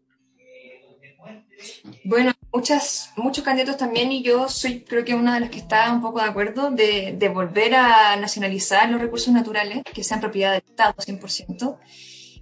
Bueno, 2.04 2.34
muchas, 2.54 3.10
muchos 3.18 3.44
candidatos 3.44 3.78
también, 3.78 4.12
y 4.12 4.22
yo 4.22 4.48
soy 4.48 4.82
creo 4.82 5.04
que 5.04 5.16
una 5.16 5.34
de 5.34 5.40
las 5.40 5.50
que 5.50 5.58
está 5.58 5.92
un 5.92 6.02
poco 6.02 6.20
de 6.20 6.26
acuerdo 6.26 6.70
de, 6.70 7.16
de 7.18 7.30
volver 7.30 7.74
a 7.74 8.16
nacionalizar 8.16 8.88
los 8.92 9.02
recursos 9.02 9.34
naturales, 9.34 9.82
que 9.92 10.04
sean 10.04 10.22
propiedad 10.22 10.52
del 10.52 10.62
Estado 10.68 10.94
100%. 10.94 11.80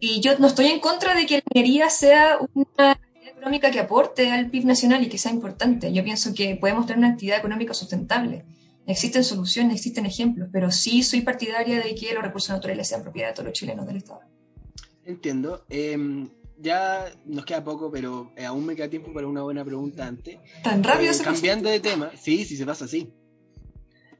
Y 0.01 0.20
yo 0.20 0.38
no 0.38 0.48
estoy 0.48 0.65
en 0.65 0.82
contra 0.82 1.15
de 1.15 1.25
que 1.25 1.36
la 1.36 1.44
minería 1.53 1.89
sea 1.89 2.39
una 2.53 3.00
económica 3.25 3.72
que 3.72 3.80
aporte 3.80 4.30
al 4.32 4.50
PIB 4.50 4.65
nacional 4.65 5.01
y 5.01 5.08
que 5.08 5.18
sea 5.18 5.32
importante. 5.32 5.94
Yo 5.94 6.03
pienso 6.03 6.34
que 6.34 6.58
podemos 6.58 6.86
tener 6.86 6.98
una 6.98 7.13
actividad 7.13 7.38
económica 7.38 7.74
sustentable 7.74 8.44
Existen 8.85 9.23
soluciones, 9.23 9.75
existen 9.75 10.05
ejemplos, 10.05 10.49
pero 10.51 10.69
sí 10.71 11.03
soy 11.03 11.21
partidaria 11.21 11.81
de 11.81 11.95
que 11.95 12.13
los 12.13 12.23
recursos 12.23 12.49
naturales 12.49 12.87
sean 12.87 13.01
propiedad 13.01 13.29
de 13.29 13.33
todos 13.33 13.45
los 13.45 13.53
chilenos 13.53 13.87
del 13.87 13.97
Estado. 13.97 14.21
Entiendo. 15.05 15.65
Em, 15.69 16.29
ya 16.57 17.11
nos 17.25 17.45
queda 17.45 17.63
poco, 17.63 17.91
pero 17.91 18.31
eh, 18.35 18.45
aún 18.45 18.65
me 18.65 18.75
queda 18.75 18.89
tiempo 18.89 19.13
para 19.13 19.27
una 19.27 19.41
buena 19.41 19.63
pregunta 19.63 20.05
antes. 20.05 20.37
¿Tan 20.63 20.83
rápido 20.83 21.11
eh, 21.11 21.13
se 21.13 21.23
Cambiando 21.23 21.69
de 21.69 21.79
tema, 21.79 22.11
sí, 22.19 22.45
sí 22.45 22.57
se 22.57 22.65
pasa 22.65 22.85
así. 22.85 23.13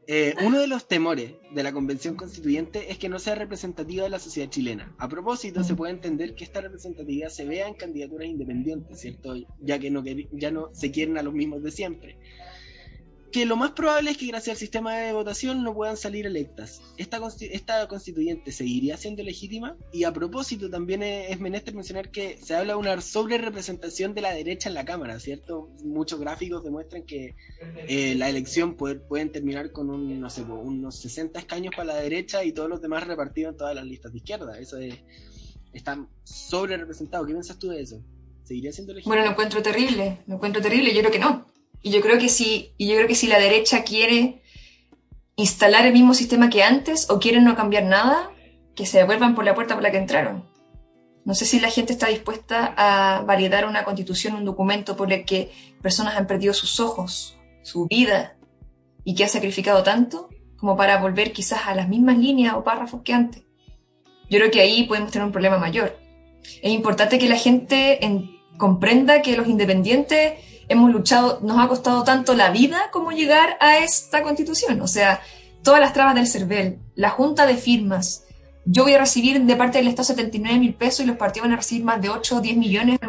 Eh, 0.06 0.36
uno 0.44 0.60
de 0.60 0.68
los 0.68 0.90
temores 0.90 1.32
de 1.54 1.64
la 1.64 1.72
Convención 1.72 2.16
Constituyente 2.16 2.92
es 2.92 2.98
que 2.98 3.08
no 3.08 3.20
sea 3.20 3.36
representativa 3.36 4.04
de 4.04 4.10
la 4.10 4.20
sociedad 4.20 4.50
chilena. 4.50 4.94
A 4.98 5.08
propósito, 5.08 5.64
se 5.64 5.74
mm. 5.74 5.76
puede 5.78 5.94
entender 5.94 6.36
que 6.36 6.44
esta 6.44 6.60
representatividad 6.60 7.30
se 7.30 7.46
vea 7.46 7.70
en 7.70 7.76
candidaturas 7.76 8.28
independientes, 8.28 9.00
¿cierto? 9.00 9.36
Ya 9.62 9.80
que 9.80 9.90
no, 9.92 10.04
ya 10.34 10.52
no 10.52 10.70
se 10.74 10.92
quieren 10.92 11.18
a 11.18 11.24
los 11.24 11.34
mismos 11.34 11.64
de 11.64 11.72
siempre 11.72 12.18
que 13.34 13.48
lo 13.48 13.58
más 13.58 13.72
probable 13.72 14.12
es 14.12 14.18
que 14.18 14.28
gracias 14.28 14.56
al 14.56 14.60
sistema 14.60 14.96
de 14.96 15.12
votación 15.12 15.64
no 15.64 15.74
puedan 15.74 15.98
salir 15.98 16.28
electas. 16.28 16.82
Esta, 16.98 17.20
esta 17.42 17.88
constituyente 17.88 18.52
seguiría 18.52 18.96
siendo 18.96 19.24
legítima 19.24 19.76
y 19.92 20.04
a 20.04 20.14
propósito 20.14 20.70
también 20.70 21.02
es, 21.02 21.40
menester 21.40 21.74
mencionar 21.74 22.12
que 22.12 22.38
se 22.38 22.56
habla 22.56 22.74
de 22.74 22.80
una 22.80 23.02
sobre 23.02 23.40
representación 23.40 24.14
de 24.14 24.22
la 24.22 24.34
derecha 24.34 24.70
en 24.70 24.76
la 24.76 24.86
Cámara, 24.86 25.20
¿cierto? 25.20 25.72
Muchos 25.84 26.20
gráficos 26.20 26.64
demuestran 26.64 27.04
que 27.04 27.36
eh, 27.88 28.14
la 28.16 28.30
elección 28.30 28.76
puede, 28.76 28.96
pueden 28.96 29.32
terminar 29.32 29.72
con 29.72 29.90
un, 29.90 30.22
no 30.22 30.30
sé, 30.30 30.44
unos 30.44 31.00
60 31.00 31.40
escaños 31.40 31.74
para 31.76 31.96
la 31.96 31.96
derecha 31.96 32.44
y 32.44 32.52
todos 32.52 32.70
los 32.70 32.84
demás 32.84 33.08
repartidos 33.08 33.54
en 33.54 33.58
todas 33.58 33.74
las 33.74 33.86
listas 33.86 34.12
de 34.12 34.20
izquierda. 34.20 34.60
Eso 34.60 34.78
es, 34.78 34.94
está 35.74 36.08
sobre 36.24 36.78
representado. 36.78 37.26
¿Qué 37.26 37.34
piensas 37.34 37.58
tú 37.58 37.70
de 37.70 37.82
eso? 37.82 38.00
¿Seguiría 38.44 38.72
siendo 38.72 38.94
legítima? 38.94 39.16
Bueno, 39.16 39.26
lo 39.26 39.32
encuentro 39.32 39.64
terrible, 39.64 40.20
lo 40.28 40.36
encuentro 40.36 40.62
terrible, 40.62 40.94
yo 40.94 41.00
creo 41.00 41.12
que 41.12 41.20
no 41.20 41.53
y 41.84 41.92
yo 41.92 42.02
creo 42.02 42.18
que 42.18 42.30
si, 42.30 42.74
y 42.78 42.88
yo 42.88 42.96
creo 42.96 43.08
que 43.08 43.16
si 43.16 43.28
la 43.28 43.38
derecha 43.38 43.84
quiere 43.84 44.42
instalar 45.36 45.86
el 45.86 45.94
mismo 45.94 46.14
sistema 46.14 46.50
que 46.50 46.64
antes 46.64 47.10
o 47.10 47.20
quieren 47.20 47.44
no 47.44 47.56
cambiar 47.56 47.84
nada, 47.84 48.32
que 48.74 48.86
se 48.86 49.00
devuelvan 49.00 49.36
por 49.36 49.44
la 49.44 49.54
puerta 49.54 49.76
por 49.76 49.84
la 49.84 49.92
que 49.92 49.98
entraron. 49.98 50.46
No 51.26 51.36
sé 51.36 51.46
si 51.46 51.60
la 51.60 51.70
gente 51.70 51.94
está 51.94 52.08
dispuesta 52.08 52.74
a 52.78 53.22
validar 53.24 53.66
una 53.66 53.84
constitución, 53.84 54.36
un 54.36 54.46
documento 54.46 54.96
por 54.96 55.12
el 55.12 55.26
que 55.26 55.52
personas 55.82 56.16
han 56.16 56.26
perdido 56.26 56.54
sus 56.54 56.80
ojos, 56.80 57.38
su 57.62 57.88
vida, 57.88 58.36
y 59.04 59.16
que 59.16 59.26
ha 59.26 59.28
sacrificado 59.28 59.84
tanto 59.84 60.30
como 60.58 60.78
para 60.78 61.02
volver 61.02 61.34
quizás 61.34 61.68
a 61.68 61.76
las 61.76 61.90
mismas 61.90 62.18
líneas 62.18 62.56
o 62.56 62.64
párrafos 62.64 63.02
que 63.04 63.14
antes. 63.14 63.44
Yo 64.30 64.40
creo 64.40 64.52
que 64.52 64.62
ahí 64.62 64.86
podemos 64.86 65.12
tener 65.12 65.26
un 65.26 65.34
problema 65.34 65.58
mayor. 65.58 65.98
Es 66.62 66.72
importante 66.72 67.20
que 67.20 67.28
la 67.28 67.36
gente 67.36 68.00
comprenda 68.58 69.22
que 69.22 69.36
los 69.36 69.48
independientes 69.48 70.36
hemos 70.68 70.92
luchado, 70.92 71.40
nos 71.42 71.60
ha 71.60 71.68
costado 71.68 72.04
tanto 72.04 72.34
la 72.34 72.52
vida 72.52 72.90
como 72.92 73.12
llegar 73.12 73.58
a 73.60 73.78
esta 73.78 74.24
constitución. 74.24 74.82
O 74.82 74.88
sea, 74.88 75.22
todas 75.64 75.80
las 75.80 75.94
trabas 75.94 76.16
del 76.16 76.28
CERVEL, 76.28 76.80
la 76.96 77.10
junta 77.10 77.46
de 77.46 77.56
firmas. 77.56 78.26
Yo 78.66 78.84
voy 78.84 78.94
a 78.94 79.00
recibir 79.00 79.42
de 79.42 79.56
parte 79.56 79.80
del 79.80 79.88
Estado 79.88 80.06
79 80.06 80.60
mil 80.60 80.74
pesos 80.74 81.02
y 81.02 81.08
los 81.08 81.18
partidos 81.18 81.48
van 81.48 81.54
a 81.54 81.58
recibir 81.58 81.84
más 81.84 82.02
de 82.02 82.10
8 82.10 82.38
o 82.38 82.42
10 82.42 82.58
millones. 82.58 83.00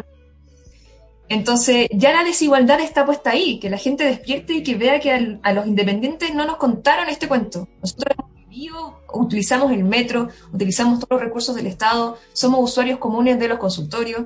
Entonces, 1.27 1.87
ya 1.91 2.13
la 2.13 2.23
desigualdad 2.23 2.79
está 2.81 3.05
puesta 3.05 3.31
ahí, 3.31 3.59
que 3.59 3.69
la 3.69 3.77
gente 3.77 4.03
despierte 4.03 4.53
y 4.53 4.63
que 4.63 4.75
vea 4.75 4.99
que 4.99 5.39
a 5.41 5.53
los 5.53 5.65
independientes 5.65 6.35
no 6.35 6.45
nos 6.45 6.57
contaron 6.57 7.09
este 7.09 7.27
cuento. 7.27 7.67
Nosotros 7.81 8.15
hemos 8.17 8.35
vivido, 8.35 8.99
utilizamos 9.13 9.71
el 9.71 9.83
metro, 9.83 10.29
utilizamos 10.53 10.99
todos 10.99 11.11
los 11.11 11.21
recursos 11.21 11.55
del 11.55 11.67
Estado, 11.67 12.17
somos 12.33 12.59
usuarios 12.63 12.99
comunes 12.99 13.39
de 13.39 13.47
los 13.47 13.57
consultorios. 13.57 14.25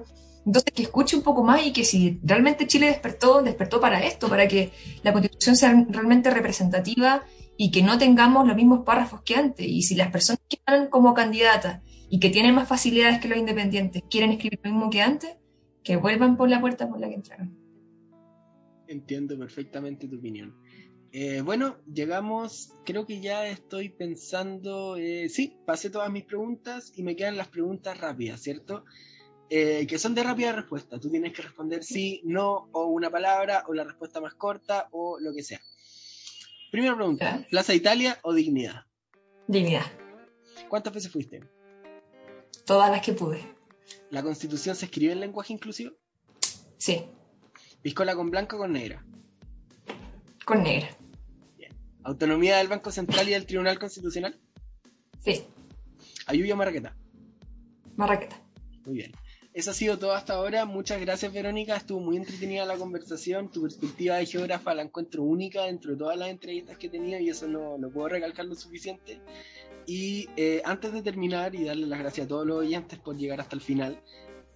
Entonces, 0.50 0.74
que 0.74 0.82
escuche 0.82 1.16
un 1.16 1.22
poco 1.22 1.44
más 1.44 1.64
y 1.64 1.72
que 1.72 1.86
si 1.86 2.20
realmente 2.24 2.66
Chile 2.66 2.88
despertó, 2.88 3.44
despertó 3.44 3.80
para 3.80 4.04
esto, 4.04 4.28
para 4.28 4.48
que 4.48 4.72
la 5.04 5.14
constitución 5.14 5.56
sea 5.56 5.86
realmente 5.88 6.32
representativa 6.32 7.24
y 7.56 7.70
que 7.70 7.84
no 7.84 8.00
tengamos 8.00 8.48
los 8.48 8.56
mismos 8.56 8.84
párrafos 8.84 9.22
que 9.22 9.36
antes. 9.36 9.68
Y 9.68 9.84
si 9.84 9.94
las 9.94 10.10
personas 10.10 10.42
que 10.50 10.56
están 10.56 10.88
como 10.88 11.14
candidatas 11.14 11.84
y 12.10 12.20
que 12.20 12.32
tienen 12.32 12.56
más 12.56 12.68
facilidades 12.68 13.20
que 13.20 13.28
los 13.28 13.38
independientes 13.38 14.02
quieren 14.10 14.32
escribir 14.32 14.60
lo 14.64 14.72
mismo 14.72 14.90
que 14.90 15.04
antes, 15.04 15.38
que 15.84 15.98
vuelvan 15.98 16.36
por 16.36 16.50
la 16.50 16.60
puerta 16.60 16.90
por 16.90 17.00
la 17.00 17.10
que 17.10 17.14
entraron. 17.14 17.56
Entiendo 18.88 19.38
perfectamente 19.38 20.08
tu 20.08 20.18
opinión. 20.18 20.56
Eh, 21.12 21.42
bueno, 21.42 21.78
llegamos, 21.94 22.74
creo 22.88 23.06
que 23.06 23.22
ya 23.22 23.48
estoy 23.48 23.90
pensando, 23.90 24.98
eh, 24.98 25.30
sí, 25.30 25.60
pasé 25.68 25.92
todas 25.92 26.12
mis 26.12 26.24
preguntas 26.24 26.92
y 26.96 27.04
me 27.04 27.16
quedan 27.16 27.38
las 27.38 27.50
preguntas 27.50 28.00
rápidas, 28.00 28.42
¿cierto? 28.42 28.84
Eh, 29.50 29.88
que 29.88 29.98
son 29.98 30.14
de 30.14 30.24
rápida 30.24 30.52
respuesta. 30.52 31.00
Tú 31.00 31.10
tienes 31.10 31.34
que 31.34 31.42
responder 31.42 31.84
sí, 31.84 32.22
no, 32.24 32.70
o 32.72 32.86
una 32.86 33.10
palabra, 33.10 33.64
o 33.68 33.74
la 33.74 33.84
respuesta 33.84 34.22
más 34.22 34.36
corta, 34.36 34.90
o 34.92 35.20
lo 35.20 35.34
que 35.34 35.42
sea. 35.42 35.60
Primera 36.72 36.96
pregunta, 36.96 37.48
¿Plaza 37.50 37.74
Italia 37.74 38.20
o 38.22 38.34
Dignidad? 38.34 38.86
Dignidad. 39.48 39.86
¿Cuántas 40.68 40.94
veces 40.94 41.12
fuiste? 41.12 41.42
Todas 42.64 42.92
las 42.92 43.02
que 43.02 43.14
pude. 43.14 43.42
¿La 44.12 44.22
constitución 44.22 44.76
se 44.76 44.86
escribe 44.86 45.14
en 45.14 45.20
lenguaje 45.20 45.54
inclusivo? 45.54 45.96
Sí. 46.78 47.06
¿Piscola 47.82 48.16
con 48.16 48.30
blanca 48.30 48.56
o 48.56 48.60
con 48.60 48.74
negra? 48.74 49.04
Con 50.46 50.62
negra. 50.62 50.90
Bien. 51.58 51.72
¿Autonomía 52.04 52.58
del 52.58 52.68
Banco 52.68 52.92
Central 52.92 53.28
y 53.28 53.32
del 53.32 53.48
Tribunal 53.48 53.80
Constitucional? 53.80 54.40
Sí. 55.24 55.44
¿Ayuya 56.28 56.54
o 56.54 56.58
Marraqueta? 56.58 56.96
Marraqueta. 57.96 58.40
Muy 58.86 58.96
bien. 58.96 59.12
Eso 59.54 59.72
ha 59.72 59.74
sido 59.74 59.98
todo 59.98 60.14
hasta 60.14 60.34
ahora. 60.34 60.66
Muchas 60.66 61.02
gracias, 61.02 61.34
Verónica. 61.34 61.76
Estuvo 61.76 62.00
muy 62.00 62.18
entretenida 62.18 62.66
la 62.66 62.78
conversación. 62.78 63.50
Tu 63.50 63.64
perspectiva 63.64 64.18
de 64.18 64.26
geógrafa 64.26 64.76
la 64.76 64.84
encuentro 64.84 65.24
única 65.24 65.64
dentro 65.64 65.92
de 65.92 65.98
todas 65.98 66.18
las 66.18 66.30
entrevistas 66.30 66.78
que 66.78 66.88
he 66.88 66.90
tenido 66.90 67.20
y 67.20 67.30
eso 67.30 67.48
no 67.48 67.78
lo 67.78 67.90
puedo 67.90 68.10
recalcar 68.10 68.46
lo 68.46 68.56
suficiente. 68.56 69.20
Y 69.88 70.30
eh, 70.38 70.62
antes 70.66 70.94
de 70.94 71.02
terminar 71.02 71.56
y 71.56 71.64
darle 71.64 71.88
las 71.88 72.00
gracias 72.00 72.26
a 72.26 72.28
todos 72.28 72.46
los 72.46 72.60
oyentes 72.60 73.00
por 73.00 73.18
llegar 73.18 73.42
hasta 73.42 73.56
el 73.56 73.62
final, 73.62 74.00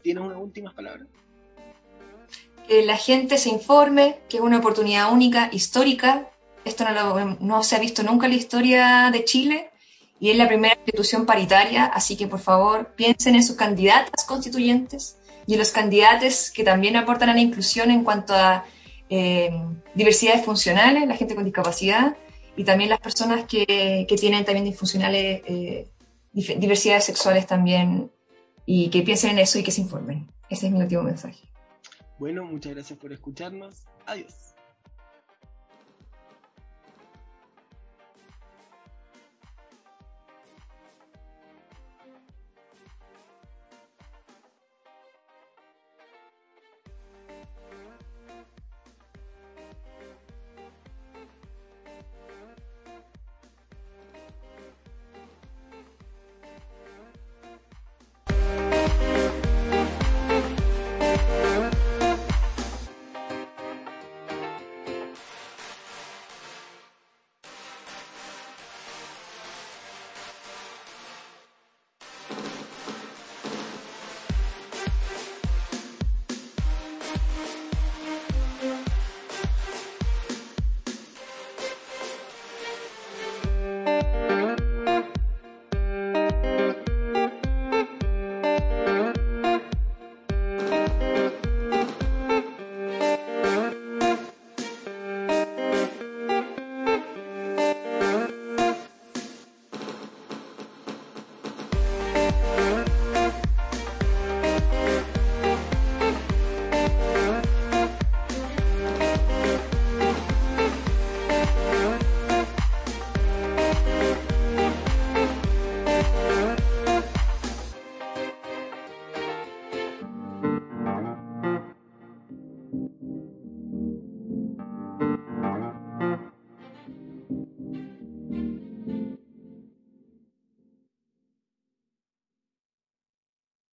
¿tienes 0.03 0.23
unas 0.23 0.38
últimas 0.38 0.75
palabras? 0.75 1.08
Que 2.67 2.86
la 2.86 2.95
gente 2.95 3.39
se 3.39 3.49
informe, 3.49 4.19
que 4.29 4.38
es 4.38 4.43
una 4.43 4.60
oportunidad 4.60 5.12
única, 5.12 5.49
histórica, 5.51 6.29
esto 6.65 6.86
no, 6.86 7.38
no 7.39 7.63
se 7.63 7.75
ha 7.75 7.79
visto 7.79 8.03
nunca 8.03 8.27
en 8.27 8.34
la 8.34 8.38
historia 8.38 9.10
de 9.12 9.25
Chile 9.25 9.72
y 10.23 10.31
es 10.31 10.38
la 10.38 10.47
primera 10.47 10.75
institución 10.75 11.25
paritaria, 11.25 11.83
así 11.83 12.15
que 12.15 12.27
por 12.27 12.39
favor 12.39 12.93
piensen 12.95 13.36
en 13.36 13.43
sus 13.43 13.57
candidatas 13.57 14.23
constituyentes 14.25 15.17
y 15.45 15.51
en 15.51 15.59
los 15.59 15.71
candidatos 15.71 16.49
que 16.49 16.63
también 16.63 16.95
aportan 16.95 17.27
a 17.27 17.33
la 17.33 17.41
inclusión 17.41 17.91
en 17.91 18.05
cuanto 18.05 18.33
a 18.33 18.63
eh, 19.09 19.51
diversidades 19.93 20.45
funcionales, 20.45 21.09
la 21.09 21.17
gente 21.17 21.36
con 21.36 21.43
discapacidad 21.43 22.15
y 22.55 22.63
también 22.63 22.89
las 22.89 23.01
personas 23.01 23.43
que, 23.43 24.07
tienen 24.17 24.45
también 24.45 24.63
disfuncionales, 24.63 25.41
eh, 25.45 25.89
diversidades 26.31 27.03
sexuales 27.03 27.45
también 27.45 28.09
y 28.65 28.89
que 28.91 29.01
piensen 29.01 29.31
en 29.31 29.39
eso 29.39 29.59
y 29.59 29.63
que 29.63 29.71
se 29.71 29.81
informen. 29.81 30.31
Ese 30.49 30.67
es 30.67 30.71
mi 30.71 30.79
último 30.79 31.03
mensaje. 31.03 31.49
Bueno, 32.17 32.45
muchas 32.45 32.75
gracias 32.75 32.97
por 32.97 33.12
escucharnos. 33.12 33.83
Adiós. 34.05 34.52